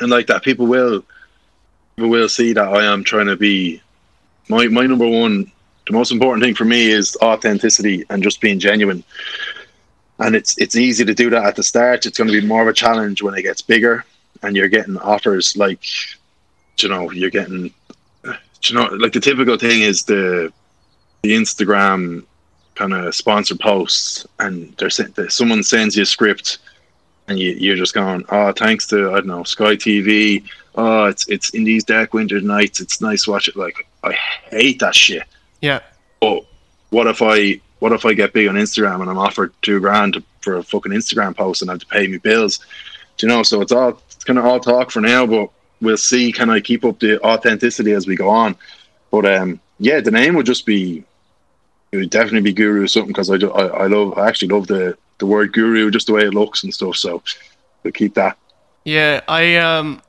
[0.00, 1.04] and like that people will
[1.96, 3.82] people will see that I am trying to be
[4.48, 5.52] my my number one
[5.88, 9.02] the most important thing for me is authenticity and just being genuine
[10.18, 12.06] and it's it's easy to do that at the start.
[12.06, 14.04] It's going to be more of a challenge when it gets bigger,
[14.42, 15.84] and you're getting offers like,
[16.78, 17.72] you know, you're getting,
[18.24, 20.52] you know, like the typical thing is the
[21.22, 22.24] the Instagram
[22.74, 24.90] kind of sponsored posts, and they're
[25.30, 26.58] someone sends you a script,
[27.28, 31.28] and you you're just going, oh, thanks to I don't know Sky TV, oh, it's
[31.28, 32.80] it's in these dark winter nights.
[32.80, 33.56] It's nice watch it.
[33.56, 34.12] Like I
[34.50, 35.24] hate that shit.
[35.60, 35.80] Yeah.
[36.20, 36.44] But
[36.90, 40.14] what if I what if I get big on Instagram and I'm offered two grand
[40.14, 42.58] to, for a fucking Instagram post and I have to pay me bills?
[43.16, 43.42] Do you know?
[43.42, 45.50] So it's all it's kind of all talk for now, but
[45.80, 46.32] we'll see.
[46.32, 48.56] Can I keep up the authenticity as we go on?
[49.10, 51.04] But um, yeah, the name would just be
[51.92, 54.48] it would definitely be Guru or something because I, do, I I love I actually
[54.48, 56.96] love the the word Guru just the way it looks and stuff.
[56.96, 57.22] So
[57.82, 58.36] we'll keep that.
[58.84, 60.02] Yeah, I um,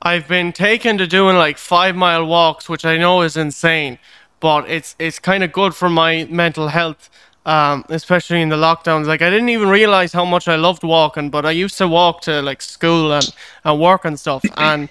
[0.00, 3.98] I've been taken to doing like five mile walks, which I know is insane,
[4.42, 7.08] but it's it's kind of good for my mental health.
[7.44, 9.06] Um, especially in the lockdowns.
[9.06, 12.20] Like I didn't even realize how much I loved walking, but I used to walk
[12.20, 13.34] to like school and,
[13.64, 14.44] and work and stuff.
[14.56, 14.88] And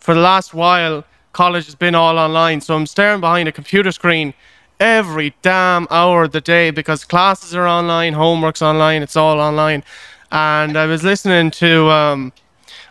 [0.00, 3.90] for the last while, college has been all online, so I'm staring behind a computer
[3.90, 4.34] screen
[4.80, 9.82] every damn hour of the day because classes are online, homework's online, it's all online.
[10.30, 12.34] And I was listening to, um,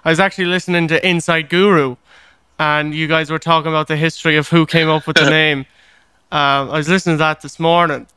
[0.05, 1.97] I was actually listening to Inside Guru,
[2.57, 5.66] and you guys were talking about the history of who came up with the name.
[6.34, 8.08] Um, I was listening to that this morning.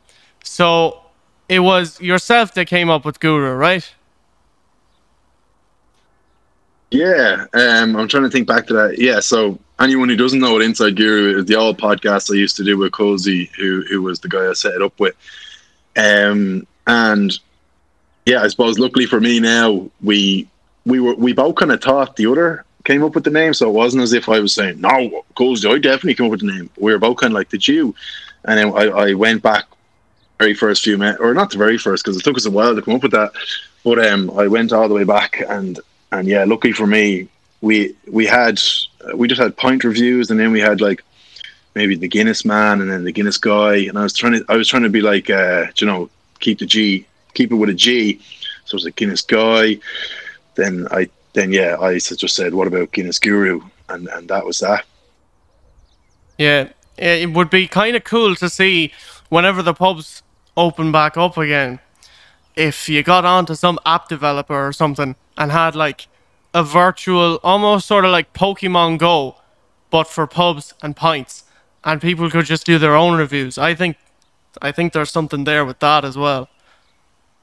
[0.43, 1.03] So
[1.51, 3.87] it was yourself that came up with Guru, right?
[6.91, 8.99] Yeah, um, I'm trying to think back to that.
[8.99, 12.57] Yeah, so anyone who doesn't know what Inside Guru is, the old podcast I used
[12.57, 15.15] to do with Cozy, who who was the guy I set it up with.
[15.95, 17.39] Um, and
[18.25, 20.49] yeah, I suppose luckily for me now, we
[20.87, 23.69] we were we both kind of thought the other came up with the name, so
[23.69, 26.53] it wasn't as if I was saying no, Cozy, I definitely came up with the
[26.53, 26.71] name.
[26.79, 27.95] We were both kind of like, did you?
[28.45, 29.65] And then I, I went back
[30.39, 32.75] very first few minutes, or not the very first, because it took us a while
[32.75, 33.33] to come up with that.
[33.85, 35.81] But um, I went all the way back, and
[36.13, 37.29] and yeah, luckily for me,
[37.61, 38.61] we we had
[39.15, 41.05] we just had pint reviews, and then we had like
[41.75, 44.57] maybe the Guinness man, and then the Guinness guy, and I was trying to I
[44.57, 46.09] was trying to be like uh, you know
[46.39, 48.21] keep the G, keep it with a G.
[48.65, 49.79] So it was a Guinness guy.
[50.55, 53.61] Then I then yeah, I just said, what about Guinness Guru,
[53.91, 54.85] and and that was that.
[56.39, 58.93] Yeah, it would be kind of cool to see
[59.29, 60.23] whenever the pubs
[60.57, 61.79] open back up again.
[62.57, 66.09] If you got onto some app developer or something and had like
[66.55, 69.37] a virtual, almost sort of like Pokemon Go,
[69.91, 71.45] but for pubs and pints,
[71.85, 73.59] and people could just do their own reviews.
[73.59, 73.99] I think,
[74.63, 76.49] I think there's something there with that as well.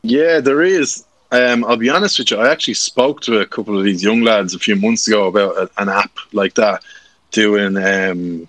[0.01, 1.05] Yeah, there is.
[1.33, 2.37] Um, I'll be honest with you.
[2.37, 5.57] I actually spoke to a couple of these young lads a few months ago about
[5.57, 6.83] a, an app like that,
[7.31, 8.47] doing um,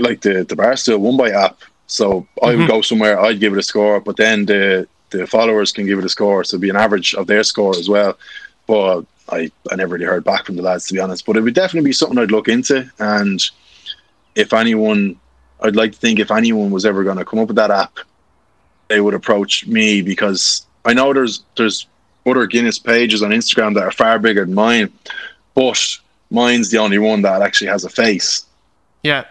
[0.00, 1.58] like the the Barstool One Bite app.
[1.88, 2.68] So I would Mhm.
[2.68, 6.04] go somewhere, I'd give it a score, but then the the followers can give it
[6.04, 8.16] a score, so it'd be an average of their score as well.
[8.68, 11.26] But I I never really heard back from the lads to be honest.
[11.26, 13.42] But it would definitely be something I'd look into, and
[14.36, 15.16] if anyone,
[15.60, 17.98] I'd like to think if anyone was ever going to come up with that app,
[18.88, 21.86] they would approach me because I know there's there's
[22.26, 24.92] other Guinness pages on Instagram that are far bigger than mine,
[25.54, 25.78] but
[26.30, 28.44] mine's the only one that actually has a face.
[29.02, 29.24] Yeah,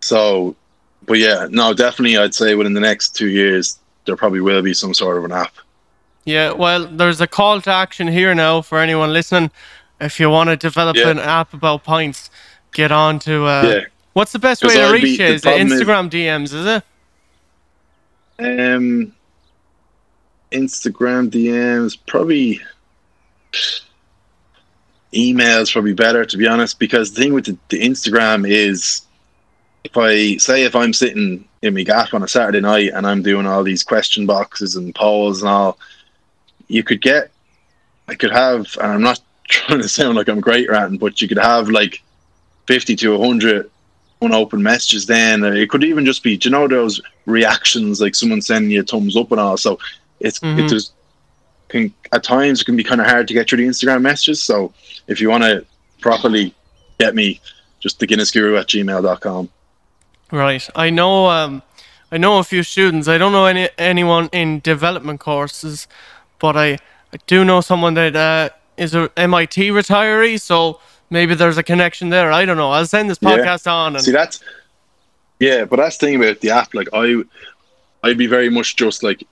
[0.00, 0.56] So,
[1.04, 4.72] but yeah, no, definitely, I'd say within the next two years there probably will be
[4.72, 5.52] some sort of an app.
[6.24, 6.52] yeah.
[6.52, 9.50] Well, there's a call to action here now for anyone listening.
[10.00, 11.10] If you want to develop Yeah.
[11.10, 12.30] an app about pints,
[12.72, 13.44] get on to.
[13.44, 13.80] Uh, Yeah.
[14.14, 15.16] What's the best way to I'd reach be- you?
[15.18, 16.54] the Is it problem is- Instagram DMs?
[16.54, 16.82] Is it?
[18.74, 19.12] Um,
[20.52, 22.60] Instagram DMs probably
[25.12, 29.02] emails probably better to be honest because the thing with the, the Instagram is
[29.84, 33.22] if I say if I'm sitting in my gaff on a Saturday night and I'm
[33.22, 35.78] doing all these question boxes and polls and all,
[36.68, 37.30] you could get
[38.06, 41.28] I could have and I'm not trying to sound like I'm great ranting, but you
[41.28, 42.02] could have like
[42.66, 43.70] fifty to hundred
[44.20, 45.44] unopened messages then.
[45.44, 49.16] It could even just be you know those reactions like someone sending you a thumbs
[49.16, 49.56] up and all?
[49.56, 49.78] So
[50.20, 50.58] it's Mhm.
[50.64, 50.92] it just
[51.68, 54.42] can at times it can be kind of hard to get through the instagram messages
[54.42, 54.72] so
[55.06, 55.64] if you want to
[56.00, 56.54] properly
[56.98, 57.40] get me
[57.80, 59.48] just the guinness guru at gmail.com
[60.30, 60.68] Right.
[60.76, 61.30] I know.
[61.30, 61.62] Um,
[62.12, 63.08] I know a few students.
[63.08, 65.88] I don't know any anyone in development courses,
[66.38, 66.72] but I
[67.14, 70.38] I do know someone that uh, is a MIT retiree.
[70.38, 72.30] So maybe there's a connection there.
[72.30, 72.70] I don't know.
[72.72, 73.30] I'll send this Yeah.
[73.38, 73.96] podcast on.
[73.96, 74.40] And see that's
[75.40, 77.22] yeah but that's the thing about the app like i
[78.02, 79.22] i'd be very much just like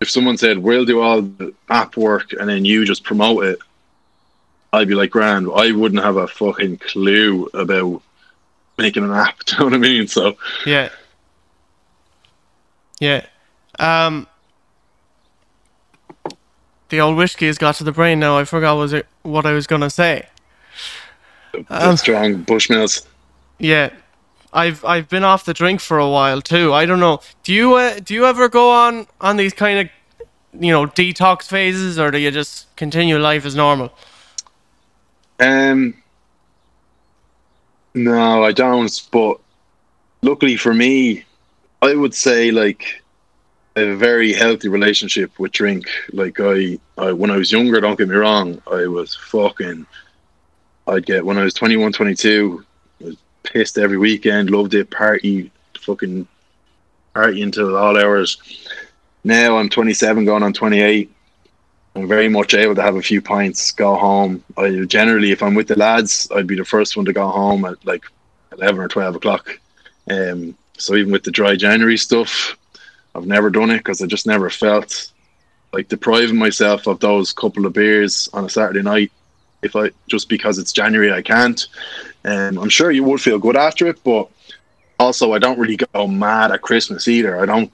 [0.00, 3.58] if someone said we'll do all the app work and then you just promote it
[4.72, 8.02] i'd be like grand i wouldn't have a fucking clue about
[8.78, 10.88] making an app do you know what i mean so yeah.
[13.00, 13.24] Yeah.
[13.78, 14.26] Um.
[16.90, 18.36] The old whiskey has got to the brain now.
[18.36, 20.28] I forgot was it what I was gonna say.
[21.68, 23.06] Um, strong bushmills
[23.58, 23.90] Yeah,
[24.52, 26.72] I've I've been off the drink for a while too.
[26.72, 27.20] I don't know.
[27.42, 29.88] Do you uh, do you ever go on on these kind of
[30.60, 33.92] you know detox phases, or do you just continue life as normal?
[35.38, 35.94] Um,
[37.94, 39.08] no, I don't.
[39.12, 39.38] But
[40.22, 41.24] luckily for me,
[41.82, 43.02] I would say like
[43.76, 45.86] I have a very healthy relationship with drink.
[46.12, 49.86] Like I, I when I was younger, don't get me wrong, I was fucking.
[50.88, 52.66] I'd get when I was 21, 22, I was
[53.42, 56.26] pissed every weekend, loved it, party, fucking
[57.14, 58.38] party until all hours.
[59.24, 61.10] Now I'm 27, going on 28.
[61.96, 64.44] I'm very much able to have a few pints, go home.
[64.56, 67.64] I generally, if I'm with the lads, I'd be the first one to go home
[67.64, 68.04] at like
[68.52, 69.60] 11 or 12 o'clock.
[70.10, 72.56] Um, so even with the dry January stuff,
[73.14, 75.10] I've never done it because I just never felt
[75.72, 79.12] like depriving myself of those couple of beers on a Saturday night.
[79.62, 81.66] If I just because it's January, I can't.
[82.24, 84.28] And um, I'm sure you would feel good after it, but
[84.98, 87.40] also I don't really go mad at Christmas either.
[87.40, 87.72] I don't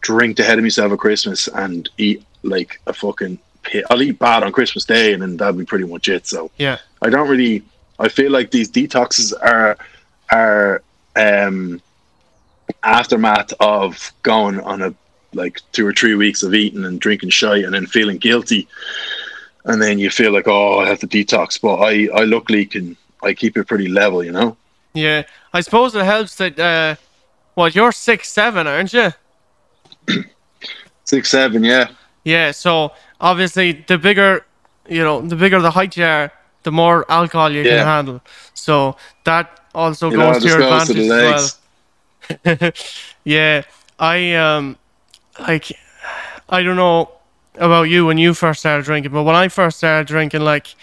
[0.00, 3.84] drink the head of myself at Christmas and eat like a fucking pit.
[3.90, 6.26] I'll eat bad on Christmas Day, and then that'll be pretty much it.
[6.26, 7.62] So yeah, I don't really.
[7.98, 9.78] I feel like these detoxes are
[10.30, 10.82] are
[11.16, 11.80] um
[12.82, 14.94] aftermath of going on a
[15.34, 18.68] like two or three weeks of eating and drinking shit and then feeling guilty
[19.64, 22.96] and then you feel like oh i have to detox but i i luckily can
[23.22, 24.56] i keep it pretty level you know?
[24.94, 25.22] Yeah.
[25.54, 26.96] I suppose it helps that uh
[27.54, 29.10] what you're six seven aren't you?
[31.04, 31.88] Six seven yeah.
[32.24, 34.44] Yeah so obviously the bigger
[34.88, 37.78] you know the bigger the height you are the more alcohol you yeah.
[37.78, 38.20] can handle.
[38.54, 41.58] So that also you goes know, to your advantage to as
[42.44, 42.72] well.
[43.24, 43.62] yeah,
[43.98, 44.78] I um,
[45.38, 45.72] like,
[46.48, 47.10] I don't know
[47.56, 50.74] about you when you first started drinking, but when I first started drinking, like,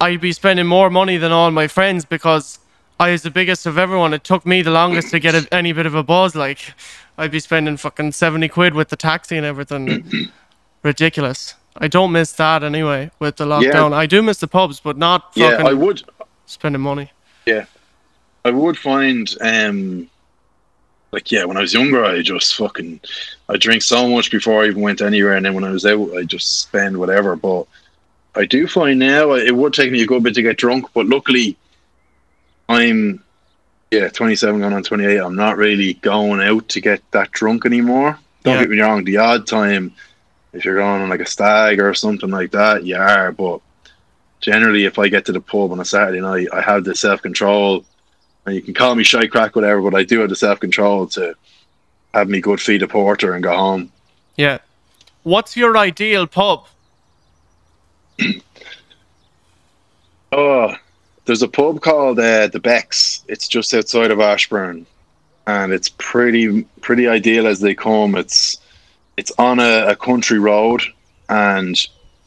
[0.00, 2.58] I'd be spending more money than all my friends because
[3.00, 4.14] I was the biggest of everyone.
[4.14, 6.34] It took me the longest to get a, any bit of a buzz.
[6.34, 6.74] Like,
[7.18, 10.32] I'd be spending fucking seventy quid with the taxi and everything.
[10.82, 11.54] Ridiculous.
[11.78, 13.90] I don't miss that anyway with the lockdown.
[13.90, 13.96] Yeah.
[13.96, 15.62] I do miss the pubs, but not yeah.
[15.64, 16.02] I would
[16.46, 17.10] spending money.
[17.44, 17.66] Yeah,
[18.44, 20.08] I would find um
[21.12, 23.00] like yeah, when I was younger, I just fucking
[23.48, 26.14] I drink so much before I even went anywhere, and then when I was out,
[26.14, 27.36] I just spend whatever.
[27.36, 27.66] But
[28.36, 31.06] I do find now it would take me a good bit to get drunk, but
[31.06, 31.56] luckily,
[32.68, 33.22] I'm
[33.90, 35.18] yeah 27 going on 28.
[35.18, 38.18] I'm not really going out to get that drunk anymore.
[38.42, 38.60] Don't yeah.
[38.60, 39.94] get me wrong, the odd time
[40.52, 43.30] if you're going on like a stag or something like that, you are.
[43.30, 43.60] But
[44.40, 47.22] generally, if I get to the pub on a Saturday night, I have the self
[47.22, 47.84] control
[48.46, 51.08] and you can call me shy craic, whatever, but I do have the self control
[51.08, 51.34] to
[52.14, 53.92] have me good feed a porter and go home.
[54.36, 54.58] Yeah.
[55.24, 56.66] What's your ideal pub?
[60.32, 60.74] Oh,
[61.24, 63.24] there's a pub called uh, the Becks.
[63.28, 64.86] It's just outside of Ashbourne,
[65.46, 68.16] and it's pretty pretty ideal as they come.
[68.16, 68.58] It's
[69.16, 70.82] it's on a, a country road,
[71.28, 71.76] and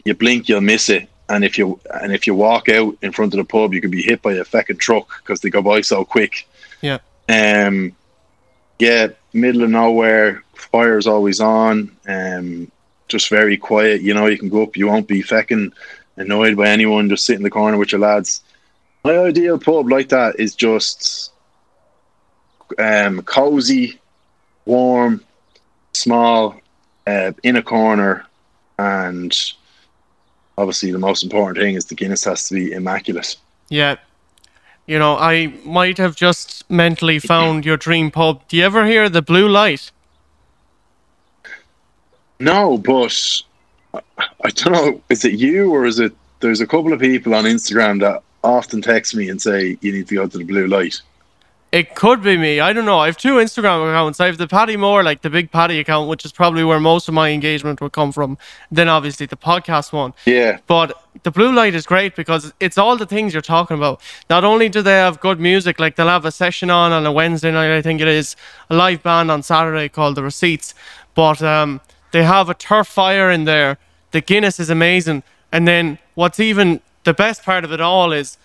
[0.06, 3.34] you blink, you'll miss it and if you and if you walk out in front
[3.34, 5.82] of the pub, you could be hit by a fucking truck because they go by
[5.82, 6.48] so quick.
[6.82, 6.98] Yeah.
[7.30, 7.96] Um.
[8.80, 10.44] Yeah, middle of nowhere.
[10.56, 11.96] Fire's always on.
[12.08, 12.72] Um.
[13.10, 14.02] Just very quiet.
[14.02, 14.78] You know, you can go up.
[14.78, 15.74] You won't be fucking
[16.16, 17.10] annoyed by anyone.
[17.10, 18.42] Just sit in the corner with your lads.
[19.04, 21.32] My ideal pub like that is just
[22.78, 24.00] um cozy,
[24.66, 25.24] warm,
[25.94, 26.62] small,
[27.08, 28.26] uh, in a corner,
[28.78, 29.36] and
[30.58, 33.36] obviously the most important thing is the Guinness has to be immaculate.
[33.70, 33.96] Yeah.
[34.86, 38.48] You know, I might have just mentally found your dream pub.
[38.48, 39.92] Do you ever hear the blue light?
[42.40, 43.44] No, but
[43.94, 45.02] I, don't know.
[45.10, 46.14] Is it you or is it?
[46.40, 50.08] There's a couple of people on Instagram that often text me and say you need
[50.08, 51.02] to go to the blue light.
[51.72, 52.60] It could be me.
[52.60, 52.98] I don't know.
[52.98, 54.20] I have two Instagram accounts.
[54.20, 57.08] I have the Paddy Moore, like the big Paddy account, which is probably where most
[57.08, 58.40] of my engagement would come from.
[58.72, 60.16] Then obviously the podcast one.
[60.26, 60.60] Yeah.
[60.66, 64.02] But the blue light is great because it's all the things you're talking about.
[64.32, 67.12] Not only do they have good music, like they'll have a session on on a
[67.12, 68.36] Wednesday night, I think it is,
[68.72, 70.74] a live band on Saturday called The Receipts.
[71.14, 71.82] But um,
[72.12, 73.78] they have a turf fire in there.
[74.12, 75.24] The Guinness is amazing.
[75.52, 78.38] And then what's even the best part of it all is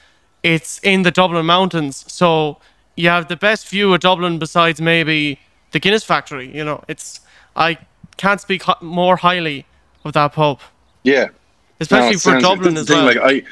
[0.43, 2.05] it's in the Dublin Mountains.
[2.09, 2.59] So
[2.97, 5.41] you have the best view of Dublin besides maybe
[5.73, 6.55] the Guinness factory.
[6.55, 7.21] You know, it's
[7.57, 7.79] I
[8.17, 9.67] can't speak more highly
[10.05, 10.61] of that pub.
[11.03, 11.29] Yeah,
[11.81, 13.05] especially no, for Dublin as well.
[13.05, 13.43] Like I,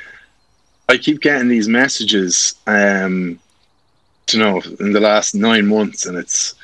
[0.89, 3.39] I keep getting these messages, um,
[4.33, 6.55] you know, in the last nine months, and it's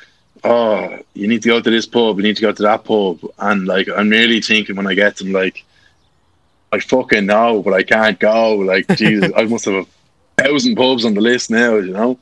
[0.45, 3.21] oh, you need to go to this pub, you need to go to that pub,
[3.39, 5.65] and like I'm really thinking when I get them, like
[6.73, 8.57] I fucking know, but I can't go.
[8.57, 9.87] Like, Jesus, I must have a
[10.43, 12.19] thousand pubs on the list now, you know.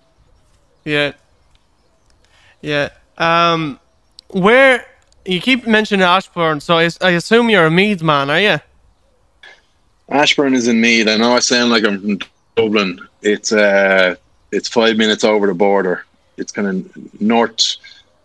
[0.85, 1.13] Yeah.
[2.61, 2.91] Yeah.
[3.19, 3.81] Um,
[4.29, 4.87] where
[5.25, 8.59] you keep mentioning Ashbourne, so I, I assume you're a Meath man, are you?
[10.09, 11.09] Ashbourne is in Meath.
[11.09, 12.19] I know I sound like I'm from
[12.55, 13.01] Dublin.
[13.23, 14.15] It's uh,
[14.53, 16.05] it's five minutes over the border.
[16.37, 17.77] It's kind of north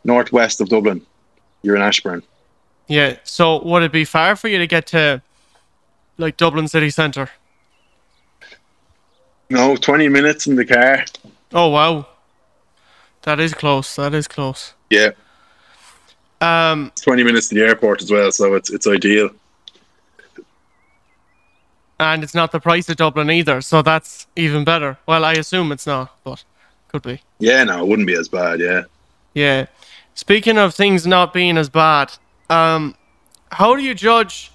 [0.03, 1.05] northwest of Dublin.
[1.63, 2.23] You're in Ashbourne.
[2.87, 3.17] Yeah.
[3.23, 5.21] So would it be far for you to get to
[6.17, 7.29] like Dublin city centre?
[9.49, 11.05] No, twenty minutes in the car.
[11.53, 12.07] Oh wow.
[13.23, 13.95] That is close.
[13.95, 14.73] That is close.
[14.89, 15.11] Yeah,
[16.41, 19.29] Um twenty minutes to the airport as well, so it's it's ideal.
[21.99, 24.97] and it's not the price of Dublin either, so that's even better.
[25.05, 26.43] Well, I assume it's not, but
[26.87, 27.21] could be.
[27.39, 28.59] Yeah, no, it wouldn't be as bad.
[28.59, 28.83] Yeah.
[29.33, 29.67] Yeah.
[30.15, 32.11] Speaking of things not being as bad,
[32.49, 32.95] um,
[33.51, 34.51] how do you judge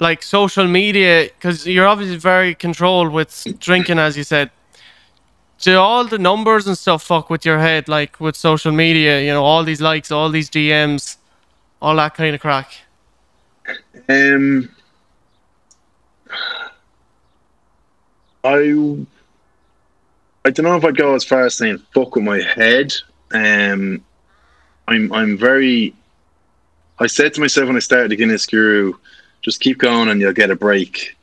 [0.00, 1.24] like social media?
[1.24, 4.50] Because you're obviously very controlled with drinking, as you said.
[5.60, 9.20] Do all the numbers and stuff fuck with your head, like with social media?
[9.20, 11.16] You know, all these likes, all these DMs,
[11.82, 12.68] all that kind of craic.
[14.08, 14.70] Um,
[18.44, 19.04] I
[20.44, 22.94] I don't know if I'd go as far as saying fuck with my head.
[23.32, 24.04] Um,
[24.88, 25.94] I'm I'm very.
[26.98, 28.94] I said to myself when I started the Guinness Guru,
[29.42, 31.16] just keep going and you'll get a break.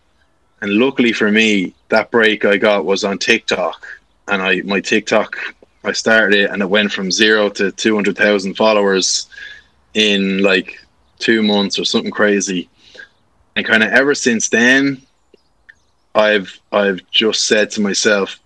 [0.61, 3.86] And luckily for me, that break I got was on TikTok,
[4.28, 5.36] and I my TikTok
[5.84, 9.28] I started it and it went from zero to two hundred thousand followers
[9.95, 10.80] in like
[11.20, 12.70] two months or something crazy.
[13.55, 15.01] And kind of ever since then,
[16.13, 18.39] I've I've just said to myself,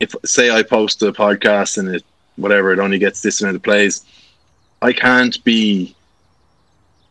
[0.00, 2.04] if say I post a podcast and it
[2.36, 4.04] whatever it only gets this amount of plays,
[4.80, 5.94] I can't be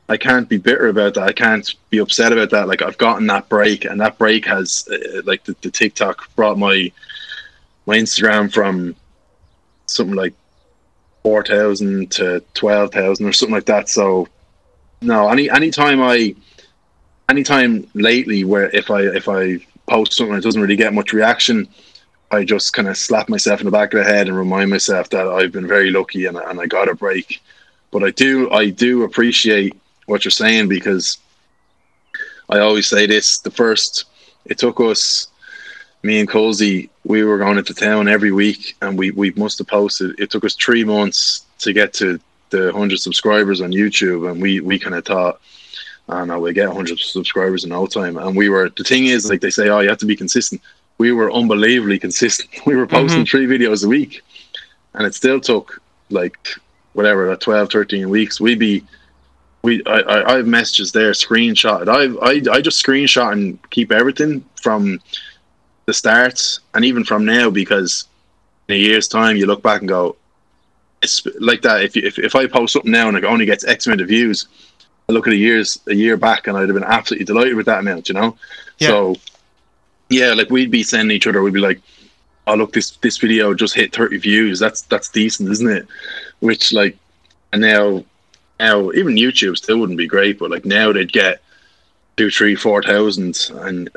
[0.10, 1.24] I can't be bitter about that.
[1.28, 2.68] I can't be upset about that.
[2.68, 6.58] Like I've gotten that break, and that break has uh, like the, the TikTok brought
[6.58, 6.92] my
[7.86, 8.96] my Instagram from
[9.88, 10.34] something like
[11.24, 13.90] four thousand to twelve thousand or something like that.
[13.90, 14.30] So
[15.02, 16.36] no, any anytime I
[17.30, 19.60] anytime lately where if I if I
[19.90, 21.68] post something that doesn't really get much reaction,
[22.32, 25.10] I just kind of slap myself in the back of the head and remind myself
[25.10, 27.42] that I've been very lucky and, and I got a break.
[27.92, 29.76] But I do I do appreciate
[30.06, 31.18] what you're saying because
[32.50, 34.06] I always say this: the first
[34.46, 35.28] it took us,
[36.04, 39.68] me and Cozy, we were going into town every week, and we we must have
[39.68, 40.20] posted.
[40.20, 42.20] It took us three months to get to
[42.50, 45.42] the hundred subscribers on YouTube, and we we kind of thought.
[46.10, 48.16] Oh no, we get 100 subscribers in no time.
[48.16, 50.62] And we were, the thing is, like they say, oh, you have to be consistent.
[51.00, 52.50] We were unbelievably consistent.
[52.66, 53.30] We were posting Mhm.
[53.30, 54.22] three videos a week,
[54.94, 56.38] and it still took like
[56.98, 58.42] whatever, like 12, 13 weeks.
[58.42, 58.84] We'd be,
[59.62, 61.88] we, I, I, I have messages there screenshotted.
[61.88, 65.00] I've I, I just screenshot and keep everything from
[65.86, 68.06] the start and even from now because
[68.68, 70.16] in a year's time you look back and go,
[71.04, 71.84] it's like that.
[71.84, 74.08] If, you, if if I post something now and it only gets X amount of
[74.08, 74.48] views,
[75.08, 77.68] I look at a years a year back and I'd have been absolutely delighted with
[77.68, 78.36] that amount, you know.
[78.80, 78.88] Yeah.
[78.88, 79.16] So
[80.10, 81.80] yeah, like we'd be sending each other, we'd be like,
[82.48, 84.60] "Oh look, this this video just hit thirty views.
[84.60, 85.88] That's that's decent, isn't it?"
[86.40, 86.98] Which like,
[87.54, 88.04] and now
[88.60, 91.42] now even YouTube still wouldn't be great, but like now they'd get
[92.16, 93.90] two, three, four thousand, and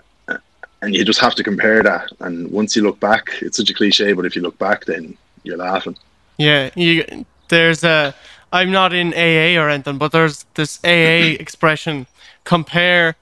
[0.83, 2.11] and you just have to compare that.
[2.21, 5.17] And once you look back, it's such a cliche, but if you look back, then
[5.43, 5.97] you're laughing.
[6.37, 8.15] Yeah, you there's a
[8.53, 12.07] I'm not in AA or anything, but there's this AA expression
[12.45, 13.17] compare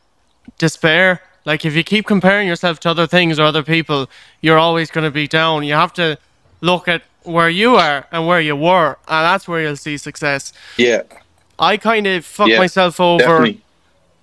[0.59, 1.20] despair.
[1.45, 4.11] Like if you keep comparing yourself to other things or other people,
[4.41, 5.64] you're always going to be down.
[5.64, 6.18] You have to
[6.61, 10.53] look at where you are and where you were, and that's where you'll see success.
[10.76, 11.03] Yeah,
[11.59, 13.61] I kind of fucked Yeah, myself over definitely.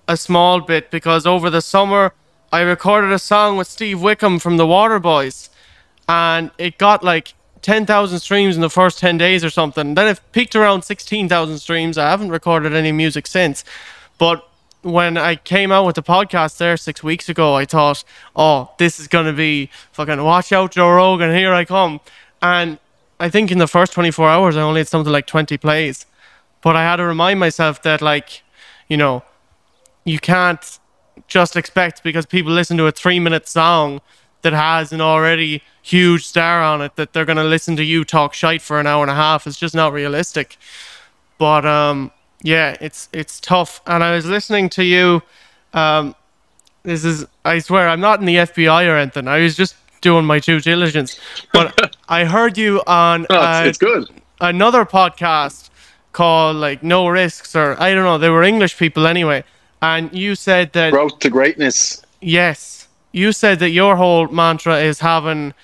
[0.08, 2.12] a small bit because over the summer
[2.52, 5.48] I recorded a song with Steve Wickham from the Waterboys,
[6.08, 9.94] and it got like 10,000 streams in the first 10 days or something.
[9.94, 11.98] Then it peaked around 16,000 streams.
[11.98, 13.64] I haven't recorded any music since,
[14.18, 14.48] but
[14.86, 19.00] when I came out with the podcast there six weeks ago, I thought, oh, this
[19.00, 22.00] is gonna be fucking watch out, Joe Rogan, here I come.
[22.40, 22.78] And
[23.18, 26.06] I think in the first 24 hours, I only had something like 20 plays.
[26.62, 28.42] But I had to remind myself that, like,
[28.88, 29.22] you know,
[30.04, 30.78] you can't
[31.26, 34.00] just expect because people listen to a three minute song
[34.42, 38.04] that has an already huge star on it that they're going to listen to you
[38.04, 39.46] talk shite for an hour and a half.
[39.46, 40.56] It's just not realistic.
[41.38, 42.12] But um,
[42.42, 43.80] yeah, it's it's tough.
[43.86, 45.22] And I was listening to you.
[45.72, 46.14] Um,
[46.82, 49.28] this is I swear I'm not in the FBI or anything.
[49.28, 51.18] I was just doing my due diligence.
[51.52, 54.08] But I heard you on no, uh, it's, it's good.
[54.40, 55.70] another podcast
[56.12, 58.18] called like No Risks or I don't know.
[58.18, 59.44] They were English people anyway.
[59.82, 62.02] And you said that Growth to greatness.
[62.20, 65.54] yes, you said that your whole mantra is having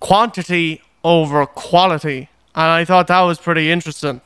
[0.00, 2.28] quantity over quality.
[2.54, 4.20] And I thought that was pretty interesting.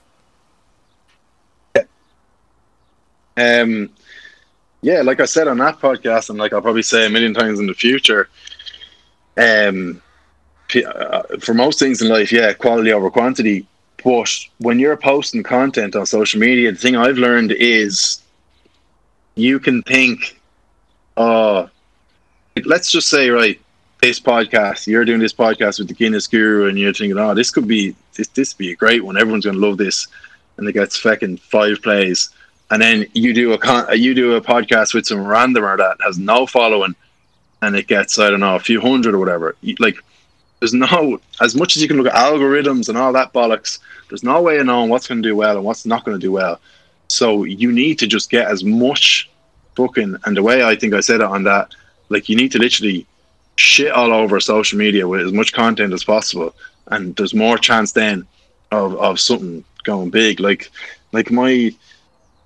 [3.39, 3.91] Um,
[4.83, 7.61] yeah, like I said on that podcast, and like I'll probably say a million times
[7.61, 8.29] in the future,
[9.37, 10.03] um,
[10.75, 13.67] uh, for most things in life, yeah, quality over quantity.
[14.03, 18.21] But when you're posting content on social media, the thing I've learned is
[19.35, 20.41] you can think,
[21.17, 21.69] oh,
[22.65, 23.61] let's just say, right,
[24.01, 27.51] this podcast, you're doing this podcast with the Guinness Guru, and you're thinking, oh, this
[27.51, 29.17] could be this this be a great one.
[29.17, 30.07] Everyone's gonna love this,
[30.57, 32.31] and it gets fucking five plays
[32.71, 36.19] and then you do a con- you do a podcast with some randomer that has
[36.19, 36.95] no following,
[37.63, 39.57] and it gets I don't know a few hundred or whatever.
[39.79, 39.97] Like,
[40.61, 43.79] there's no as much as you can look at algorithms and all that bollocks.
[44.09, 46.27] There's no way of knowing what's going to do well and what's not going to
[46.27, 46.61] do well.
[47.09, 49.31] So you need to just get as much
[49.77, 51.75] fucking and the way I think I said it on that,
[52.11, 53.07] like you need to literally
[53.57, 56.55] shit all over social media with as much content as possible,
[56.89, 58.27] and there's more chance then
[58.73, 60.41] of of something going big.
[60.41, 60.71] Like
[61.13, 61.73] like my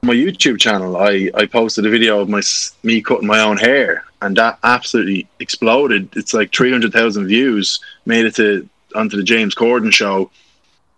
[0.04, 2.42] my YouTube channel, I, I posted a video of my
[2.82, 6.08] me cutting my own hair, and that absolutely exploded.
[6.16, 7.78] It's like three hundred thousand views.
[8.04, 10.30] Made it to onto the James Corden show.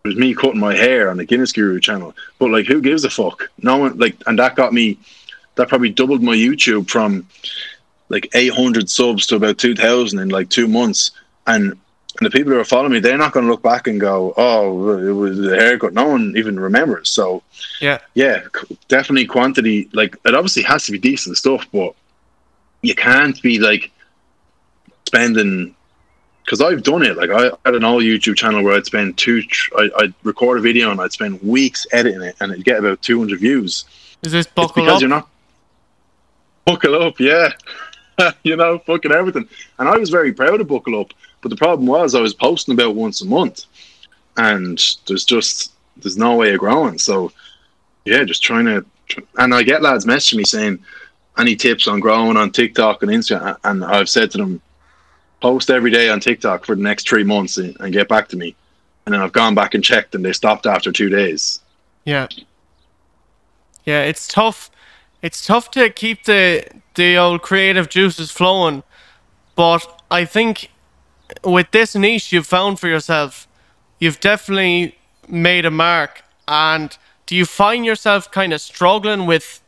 [0.04, 2.14] It was me cutting my hair on the Guinness Guru channel.
[2.38, 3.50] But like, who gives a fuck?
[3.62, 4.98] No one like, and that got me.
[5.56, 7.28] That probably doubled my YouTube from
[8.08, 11.10] like eight hundred subs to about two thousand in like two months.
[11.46, 11.78] And
[12.18, 14.32] and the people who are following me, they're not going to look back and go,
[14.36, 17.10] "Oh, it was the haircut." No one even remembers.
[17.10, 17.42] So,
[17.80, 18.42] yeah, yeah,
[18.88, 19.88] definitely quantity.
[19.92, 21.94] Like it obviously has to be decent stuff, but
[22.82, 23.90] you can't be like
[25.06, 25.74] spending.
[26.44, 27.16] Because I've done it.
[27.16, 29.42] Like I had an old YouTube channel where I'd spend two.
[29.76, 33.02] I, I'd record a video and I'd spend weeks editing it, and it'd get about
[33.02, 33.86] two hundred views.
[34.22, 35.00] Is this buckle it's because up?
[35.00, 35.28] you're not
[36.64, 37.50] buckle up, yeah.
[38.42, 39.48] you know, fucking everything.
[39.78, 41.12] And I was very proud of buckle up
[41.44, 43.66] but the problem was I was posting about once a month,
[44.38, 46.98] and there's just there's no way of growing.
[46.98, 47.32] So
[48.06, 48.84] yeah, just trying to.
[49.36, 50.82] And I get lads messaging me saying,
[51.36, 54.62] "Any tips on growing on TikTok and Instagram?" And I've said to them,
[55.42, 58.56] "Post every day on TikTok for the next three months and, get back to me."
[59.04, 61.60] And then I've gone back and checked, and they stopped after two days.
[62.06, 62.26] Yeah.
[63.84, 64.70] Yeah, it's tough.
[65.20, 68.82] It's tough to keep the the old creative juices flowing,
[69.56, 70.70] but I think
[71.42, 73.48] with this niche you've found for yourself,
[73.98, 74.96] you've definitely
[75.28, 76.22] made a mark.
[76.46, 76.96] And
[77.26, 79.60] do you find yourself kind of struggling with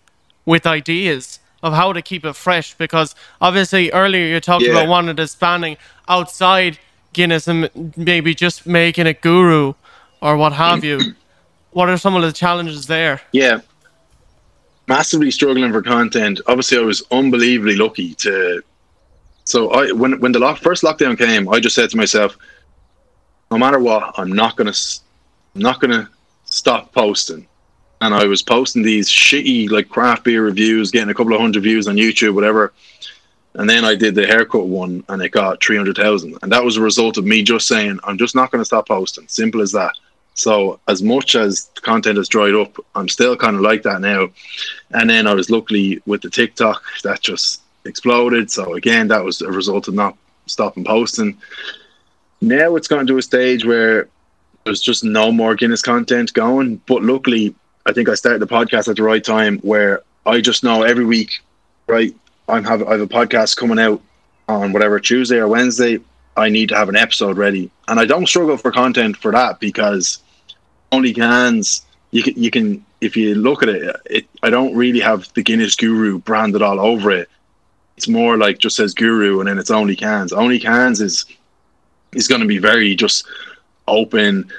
[0.45, 2.75] with ideas of how to keep it fresh?
[2.75, 4.73] Because obviously earlier you talked yeah.
[4.73, 5.77] about wanting to spanning
[6.09, 6.79] outside
[7.13, 9.73] Guinness and maybe just making a guru
[10.21, 11.01] or what have you.
[11.73, 13.23] what are some of the challenges there?
[13.33, 13.61] Yeah.
[14.87, 16.41] Massively struggling for content.
[16.47, 18.63] Obviously, I was unbelievably lucky to
[19.47, 22.37] so I when when the lock, first lockdown came, I just said to myself,
[23.51, 24.75] no matter what, I'm not gonna
[25.55, 26.11] I'm not gonna
[26.45, 27.47] stop posting.
[28.01, 31.63] And I was posting these shitty like craft beer reviews, getting a couple of hundred
[31.63, 32.73] views on YouTube, whatever.
[33.55, 36.37] And then I did the haircut one, and it got three hundred thousand.
[36.43, 38.89] And that was a result of me just saying, I'm just not going to stop
[38.89, 39.29] posting.
[39.29, 39.95] Simple as that.
[40.35, 44.29] So as much as content has dried up, I'm still kind of like that now.
[44.91, 48.51] And then I was luckily with the TikTok that just exploded.
[48.51, 50.17] So again, that was a result of not
[50.47, 51.37] stopping posting.
[52.41, 54.09] Now it's gone to a stage where
[54.65, 56.81] there's just no more Guinness content going.
[56.87, 57.55] But luckily,
[57.87, 61.05] I think I started the podcast at the right time where I just know every
[61.05, 61.31] week,
[61.87, 62.15] right?
[62.49, 64.03] I'm have I have a podcast coming out
[64.49, 66.01] on whatever Tuesday or Wednesday.
[66.37, 69.59] I need to have an episode ready, and I don't struggle for content for that
[69.59, 70.19] because
[70.93, 75.01] only cans you can you can if you look at it, it I don't really
[75.01, 77.29] have the Guinness Guru branded all over it
[77.97, 80.33] it's more like just says guru and then it's only cans.
[80.33, 81.25] Only cans is
[82.13, 83.27] is going to be very just
[83.89, 84.51] open,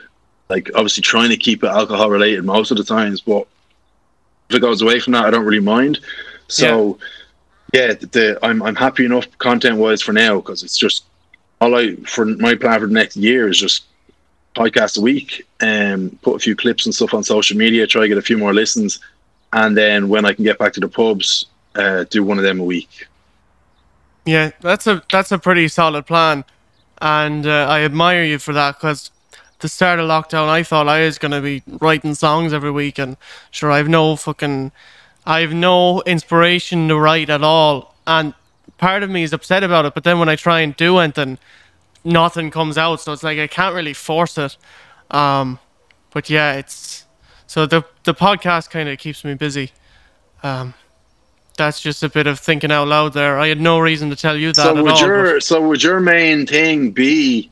[0.50, 3.48] like obviously trying to keep it alcohol related most of the times, but
[4.50, 6.00] if it goes away from that, I don't really mind.
[6.48, 6.98] So
[7.74, 11.04] yeah, yeah the, the, I'm I'm happy enough content wise for now because it's just
[11.62, 13.86] all I for my plan for the next year is just
[14.56, 18.02] podcast a week and um, put a few clips and stuff on social media, try
[18.02, 19.00] to get a few more listens,
[19.54, 22.60] and then when I can get back to the pubs, uh, do one of them
[22.60, 23.08] a week.
[24.28, 26.44] Yeah, that's a that's a pretty solid plan,
[27.02, 29.10] and uh, I admire you for that because
[29.60, 33.16] the start of lockdown, I thought I was gonna be writing songs every week, and
[33.52, 34.74] sure, I've no fucking,
[35.26, 38.34] I've no inspiration to write at all, and
[38.78, 39.94] part of me is upset about it.
[39.94, 41.38] But then when I try and do anything,
[42.04, 44.58] nothing comes out, so it's like I can't really force it.
[45.10, 45.58] Um,
[46.12, 47.06] but yeah, it's
[47.48, 49.72] so the the podcast kind of keeps me busy.
[50.44, 50.74] Um,
[51.58, 53.38] that's just a bit of thinking out loud there.
[53.40, 54.64] I had no reason to tell you that.
[54.64, 55.44] So would all, your but...
[55.44, 57.50] so would your main thing be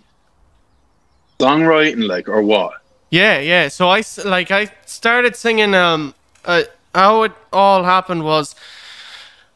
[1.40, 2.74] songwriting, like, or what?
[3.10, 3.68] Yeah, yeah.
[3.68, 5.74] So I like I started singing.
[5.74, 8.56] Um, uh, how it all happened was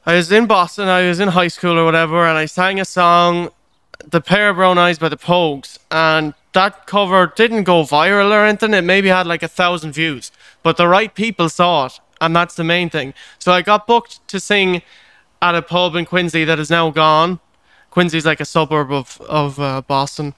[0.05, 0.87] I was in Boston.
[0.87, 3.49] I was in high school or whatever, and I sang a song,
[4.05, 8.45] "The Pair of Brown Eyes" by the Pogues, and that cover didn't go viral or
[8.45, 8.73] anything.
[8.73, 10.31] It maybe had like a thousand views,
[10.63, 13.13] but the right people saw it, and that's the main thing.
[13.39, 14.81] So I got booked to sing
[15.41, 17.39] at a pub in Quincy that is now gone.
[17.91, 20.33] Quincy's like a suburb of of uh, Boston,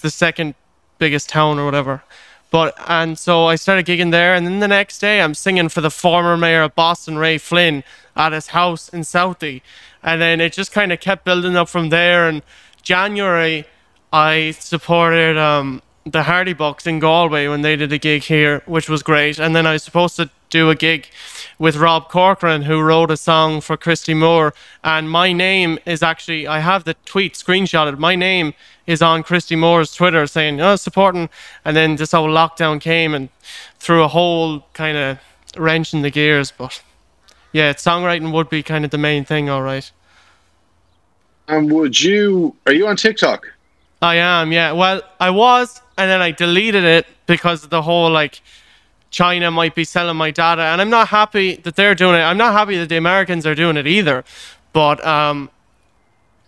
[0.00, 0.54] the second
[0.98, 2.02] biggest town or whatever.
[2.50, 5.80] But and so I started gigging there, and then the next day I'm singing for
[5.80, 7.84] the former mayor of Boston, Ray Flynn,
[8.16, 9.62] at his house in Southie,
[10.02, 12.28] and then it just kind of kept building up from there.
[12.28, 12.42] And
[12.82, 13.66] January,
[14.12, 18.88] I supported um, the Hardy Bucks in Galway when they did a gig here, which
[18.88, 19.38] was great.
[19.38, 21.08] And then I was supposed to do a gig
[21.58, 24.54] with Rob Corcoran, who wrote a song for Christy Moore.
[24.82, 27.98] And my name is actually, I have the tweet screenshotted.
[27.98, 28.54] My name
[28.86, 31.28] is on Christy Moore's Twitter saying, oh, supporting.
[31.64, 33.28] And then this whole lockdown came and
[33.78, 35.18] threw a whole kind of
[35.56, 36.50] wrench in the gears.
[36.50, 36.82] But
[37.52, 39.90] yeah, songwriting would be kind of the main thing, all right.
[41.46, 43.46] And would you, are you on TikTok?
[44.02, 44.72] I am, yeah.
[44.72, 48.40] Well, I was, and then I deleted it because of the whole like
[49.10, 52.22] China might be selling my data, and I'm not happy that they're doing it.
[52.22, 54.24] I'm not happy that the Americans are doing it either.
[54.72, 55.50] But um,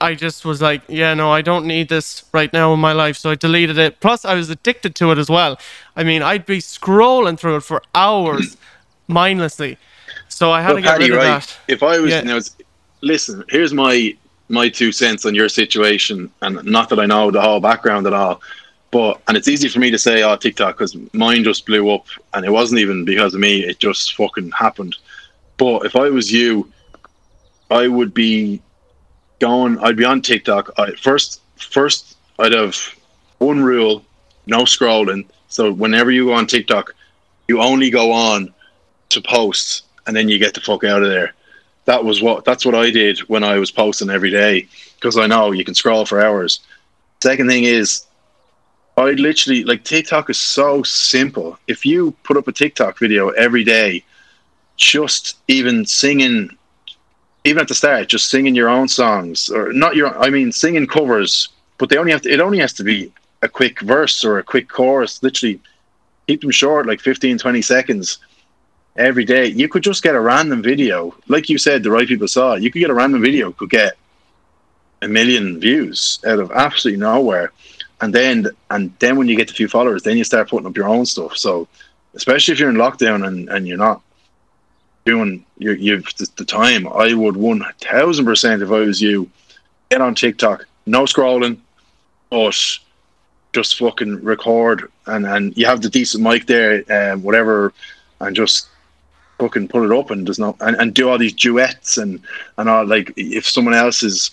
[0.00, 3.16] I just was like, yeah, no, I don't need this right now in my life,
[3.16, 4.00] so I deleted it.
[4.00, 5.58] Plus, I was addicted to it as well.
[5.96, 8.56] I mean, I'd be scrolling through it for hours
[9.08, 9.76] mindlessly.
[10.28, 11.40] So I had Well, to get Paddy, rid of right?
[11.40, 11.58] that.
[11.68, 12.20] If I was, Yeah.
[12.22, 12.40] know,
[13.02, 14.16] listen, here's my
[14.52, 18.12] my two cents on your situation, and not that I know the whole background at
[18.12, 18.42] all,
[18.90, 22.06] but and it's easy for me to say, oh, TikTok, because mine just blew up,
[22.34, 24.96] and it wasn't even because of me; it just fucking happened.
[25.56, 26.70] But if I was you,
[27.70, 28.60] I would be
[29.38, 29.78] going.
[29.78, 30.70] I'd be on TikTok.
[30.76, 32.76] I, first, first, I'd have
[33.38, 34.04] one rule:
[34.46, 35.24] no scrolling.
[35.48, 36.94] So whenever you go on TikTok,
[37.48, 38.52] you only go on
[39.08, 41.32] to post, and then you get the fuck out of there
[41.84, 45.26] that was what that's what I did when I was posting every day because I
[45.26, 46.60] know you can scroll for hours.
[47.22, 48.04] Second thing is,
[48.96, 51.58] I literally like TikTok is so simple.
[51.66, 54.04] If you put up a TikTok video every day,
[54.76, 56.56] just even singing,
[57.44, 60.86] even at the start, just singing your own songs or not your, I mean, singing
[60.86, 62.32] covers, but they only have to.
[62.32, 63.12] It only has to be
[63.42, 65.22] a quick verse or a quick chorus.
[65.22, 65.60] Literally,
[66.28, 68.18] keep them short, like 15, 20 seconds
[68.96, 69.46] every day.
[69.46, 72.54] You could just get a random video, like you said, the right people saw.
[72.54, 72.62] it.
[72.62, 73.96] You could get a random video, could get
[75.00, 77.52] a million views out of absolutely nowhere,
[78.00, 80.76] and then and then when you get a few followers, then you start putting up
[80.76, 81.36] your own stuff.
[81.36, 81.68] So,
[82.14, 84.00] especially if you're in lockdown and, and you're not
[85.04, 89.28] doing you you've the, the time, I would one thousand percent if I was you,
[89.90, 91.58] get on TikTok, no scrolling,
[92.30, 92.78] but
[93.52, 97.72] just fucking record and and you have the decent mic there, um, whatever,
[98.20, 98.68] and just
[99.42, 102.20] fucking put it up and does not and, and do all these duets and
[102.58, 104.30] and all like if someone else is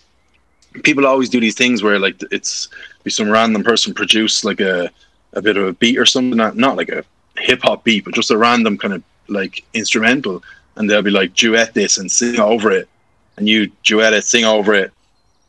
[0.83, 2.69] people always do these things where like it's
[3.03, 4.89] be some random person produce like a
[5.33, 7.03] a bit of a beat or something not, not like a
[7.37, 10.43] hip hop beat but just a random kind of like instrumental.
[10.75, 12.87] And they'll be like duet this and sing over it.
[13.37, 14.91] And you duet it sing over it.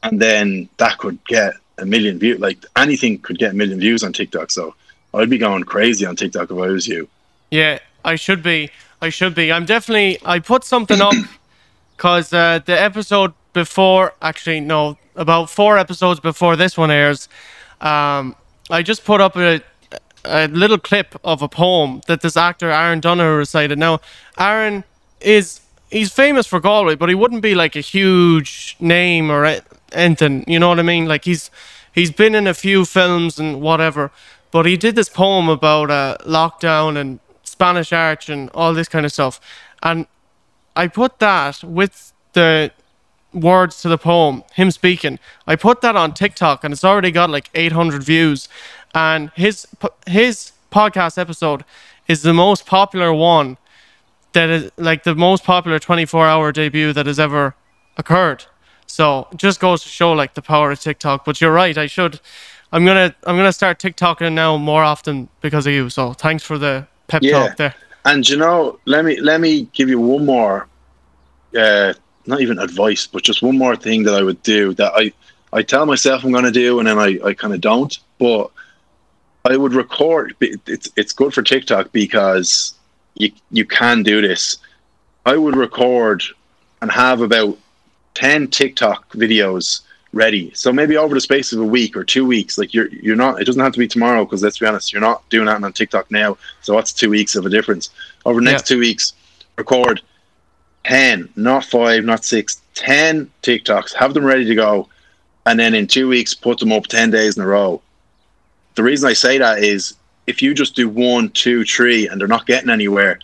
[0.03, 4.03] And then that could get a million views like anything could get a million views
[4.03, 4.51] on TikTok.
[4.51, 4.75] So
[5.15, 7.09] I'd be going crazy on TikTok if I was you.
[7.51, 8.71] Yeah, I should be.
[9.03, 9.51] I should be.
[9.53, 10.19] I'm definitely.
[10.25, 11.15] I put something up
[11.97, 17.29] because uh, the episode before, actually, no, about four episodes before this one airs,
[17.81, 18.37] um,
[18.71, 19.61] I just put up a,
[20.25, 23.79] a little clip of a poem that this actor Aaron Donoghue recited.
[23.79, 24.01] Now,
[24.39, 24.85] Aaron
[25.21, 29.61] is he's famous for Galway, but he wouldn't be like a huge name or
[29.93, 30.45] anything.
[30.47, 31.07] You know what I mean?
[31.07, 31.51] Like he's
[31.93, 34.11] he's been in a few films and whatever,
[34.51, 37.19] but he did this poem about uh, lockdown and
[37.61, 39.39] Spanish Arch and all this kind of stuff,
[39.83, 40.07] and
[40.75, 42.73] I put that with the
[43.33, 45.19] words to the poem, him speaking.
[45.47, 48.49] I put that on TikTok and it's already got like 800 views.
[48.95, 49.67] And his
[50.07, 51.65] his podcast episode
[52.09, 53.57] is the most popular one
[54.33, 57.55] that is like the most popular 24 hour debut that has ever
[57.97, 58.47] occurred.
[58.87, 61.25] So just goes to show like the power of TikTok.
[61.25, 62.21] But you're right, I should
[62.73, 65.91] I'm gonna I'm gonna start TikToking now more often because of you.
[65.91, 67.49] So thanks for the pep Yeah.
[67.49, 67.75] talk there.
[68.05, 70.67] And you know, let me let me give you one more,
[71.59, 71.93] uh,
[72.27, 75.13] not even advice, but just one more thing that I would do that I
[75.53, 77.99] I tell myself I'm going to do, and then I, I kind of don't.
[78.19, 78.51] But
[79.45, 80.35] I would record.
[80.41, 82.75] It's it's good for TikTok because
[83.15, 84.59] you you can do this.
[85.27, 86.23] I would record
[86.81, 87.59] and have about
[88.15, 89.83] ten TikTok videos
[90.13, 90.51] ready.
[90.55, 93.41] So maybe over the space of a week or two weeks, like you're you're not.
[93.41, 95.73] It doesn't have to be tomorrow because let's be honest, you're not doing that on
[95.73, 96.37] TikTok now.
[96.63, 97.91] So what's two weeks of a difference?
[98.25, 99.15] Over the next two weeks,
[99.57, 100.03] record
[100.85, 104.89] 10, not five, not six, 10 TikToks, have them ready to go,
[105.47, 107.81] and then in two weeks, put them up 10 days in a row.
[108.75, 109.95] The reason I say that is
[110.27, 113.19] if you just do one, two, three, and they're not getting anywhere,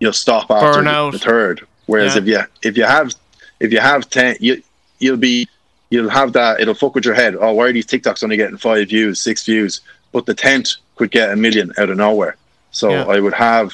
[0.00, 1.66] you'll stop after the, the, third.
[1.86, 2.20] Whereas yeah.
[2.20, 3.12] if you if you have
[3.60, 4.62] if you have ten, you
[4.98, 5.48] you'll be
[5.90, 6.60] you'll have that.
[6.60, 7.36] It'll fuck with your head.
[7.38, 9.80] Oh, why are these TikToks only getting five views, six views?
[10.12, 12.36] But the tenth could get a million out of nowhere.
[12.70, 13.04] So yeah.
[13.04, 13.72] I would have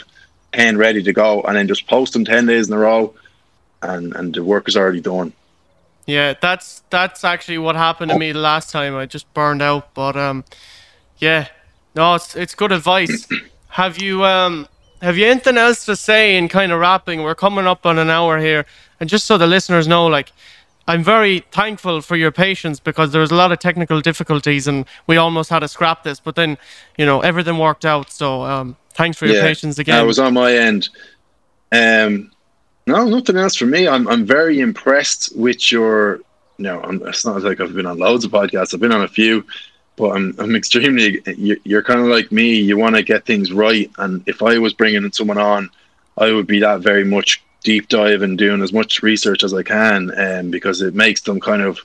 [0.53, 3.15] ten ready to go, and then just post them ten days in a row,
[3.83, 5.33] and and the work is already done.
[6.07, 8.97] Yeah, that's that's actually what happened to me the last time.
[8.97, 10.45] I just burned out, but um,
[11.19, 11.49] yeah,
[11.95, 13.27] no, it's it's good advice.
[13.69, 14.69] have you um
[15.01, 17.23] have you anything else to say in kind of wrapping?
[17.23, 18.67] We're coming up on an hour here,
[19.01, 20.33] and just so the listeners know, like
[20.89, 24.85] I'm very thankful for your patience because there was a lot of technical difficulties and
[25.07, 26.59] we almost had to scrap this, but then,
[26.99, 28.11] you know, everything worked out.
[28.11, 29.99] So um, thanks for your yeah, patience again.
[29.99, 30.89] I was on my end.
[31.71, 32.31] Um,
[32.87, 33.87] no, nothing else for me.
[33.87, 36.21] I'm I'm very impressed with your.
[36.59, 38.75] You know, I'm, it's not like I've been on loads of podcasts.
[38.75, 39.45] I've been on a few,
[39.97, 41.23] but I'm I'm extremely.
[41.65, 42.55] You're kind of like me.
[42.55, 45.71] You want to get things right, and if I was bringing someone on,
[46.19, 49.63] I would be that very much deep dive and doing as much research as I
[49.63, 51.81] can, um, because it makes them kind of,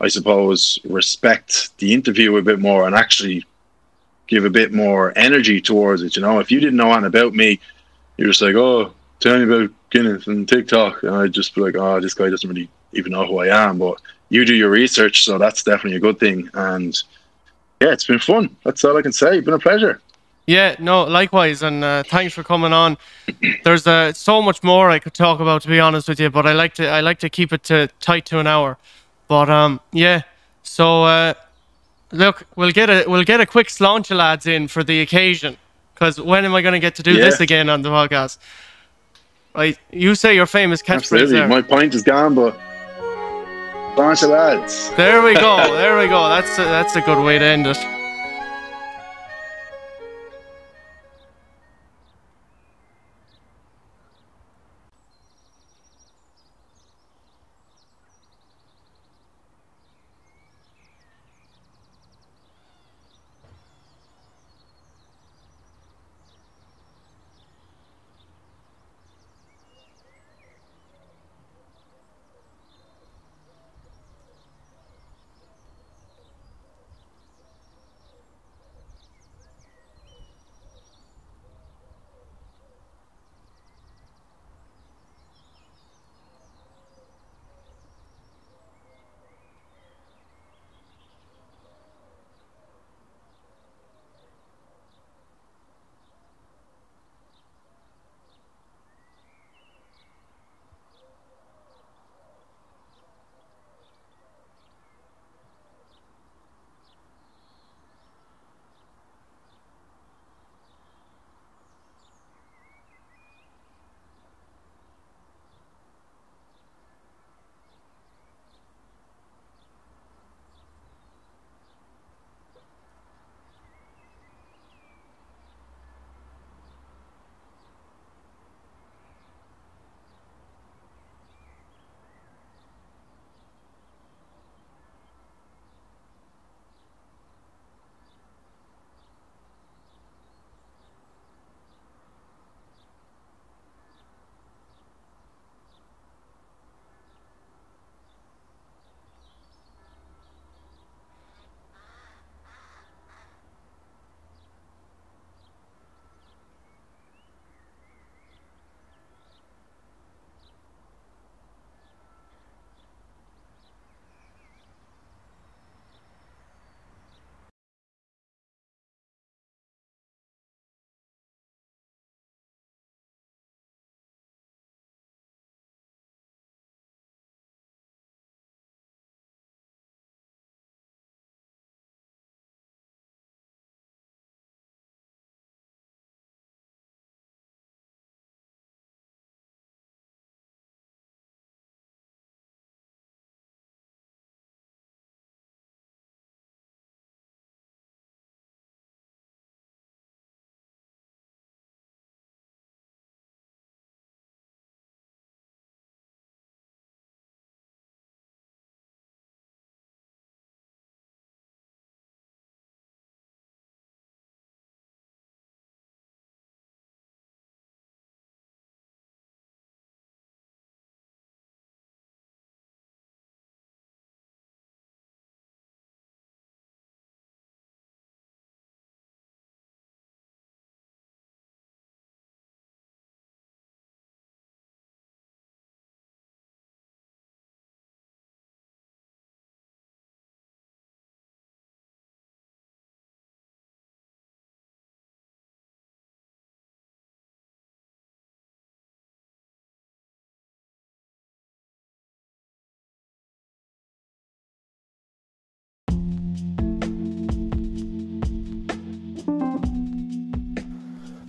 [0.00, 3.44] I suppose, respect the interview a bit more and actually
[4.26, 6.16] give a bit more energy towards it.
[6.16, 7.60] You know, if you didn't know anything about me,
[8.16, 11.76] you're just like, oh, tell me about Guinness and TikTok, and I'd just be like,
[11.76, 13.78] oh, this guy doesn't really even know who I am.
[13.78, 16.48] But you do your research, so that's definitely a good thing.
[16.54, 16.94] And
[17.80, 18.54] yeah, it's been fun.
[18.64, 19.38] That's all I can say.
[19.38, 20.00] It's been a pleasure.
[20.48, 22.96] Yeah, no, likewise, and uh, thanks for coming on.
[23.64, 26.46] There's uh, so much more I could talk about, to be honest with you, but
[26.46, 28.78] I like to I like to keep it to tight to an hour.
[29.28, 30.22] But um, yeah.
[30.62, 31.34] So uh,
[32.12, 35.58] look, we'll get a we'll get a quick sláinte lads in for the occasion,
[35.92, 37.24] because when am I going to get to do yeah.
[37.24, 38.38] this again on the podcast?
[39.54, 41.32] Right, you say your famous catchphrase Absolutely.
[41.40, 41.48] there.
[41.48, 42.58] My point is gone, but
[43.96, 44.90] sláinte lads.
[44.96, 45.56] There we go.
[45.74, 46.26] there we go.
[46.30, 47.97] That's a, that's a good way to end it.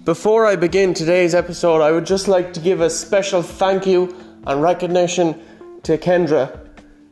[0.10, 4.16] Before I begin today's episode, I would just like to give a special thank you
[4.47, 5.39] and recognition
[5.84, 6.68] to Kendra.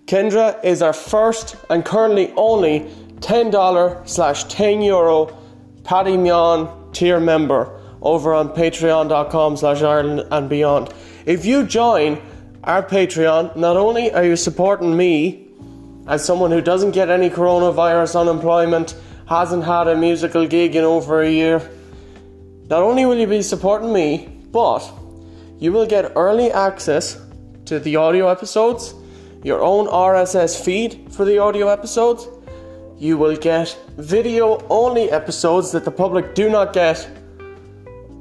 [0.08, 2.90] Kendra is our first and currently only
[3.20, 5.38] $10 slash 10 euro
[5.84, 10.92] Paddy Mion tier member over on patreon.com slash Ireland and beyond.
[11.28, 12.20] If you join
[12.64, 15.50] our Patreon, not only are you supporting me
[16.08, 18.96] as someone who doesn't get any coronavirus unemployment,
[19.30, 21.62] hasn't had a musical gig in over a year,
[22.70, 24.82] not only will you be supporting me, but
[25.60, 27.20] you will get early access
[27.66, 28.94] to the audio episodes,
[29.44, 32.28] your own RSS feed for the audio episodes.
[32.98, 37.08] You will get video only episodes that the public do not get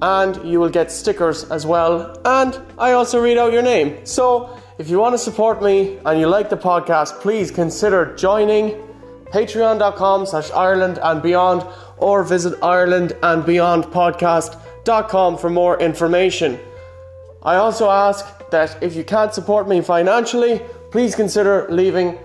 [0.03, 2.20] and you will get stickers as well.
[2.24, 4.05] And I also read out your name.
[4.05, 8.82] So if you want to support me and you like the podcast, please consider joining
[9.32, 11.62] patreon.com slash Ireland and beyond
[11.99, 16.59] or visit Ireland and beyond podcast.com for more information.
[17.42, 22.18] I also ask that if you can't support me financially, please consider leaving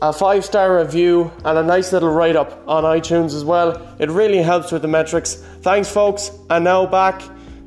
[0.00, 3.96] a five star review and a nice little write up on iTunes as well.
[3.98, 5.34] It really helps with the metrics.
[5.62, 7.22] Thanks, folks, and now back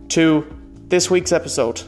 [0.10, 0.46] to
[0.88, 1.82] this week's episode.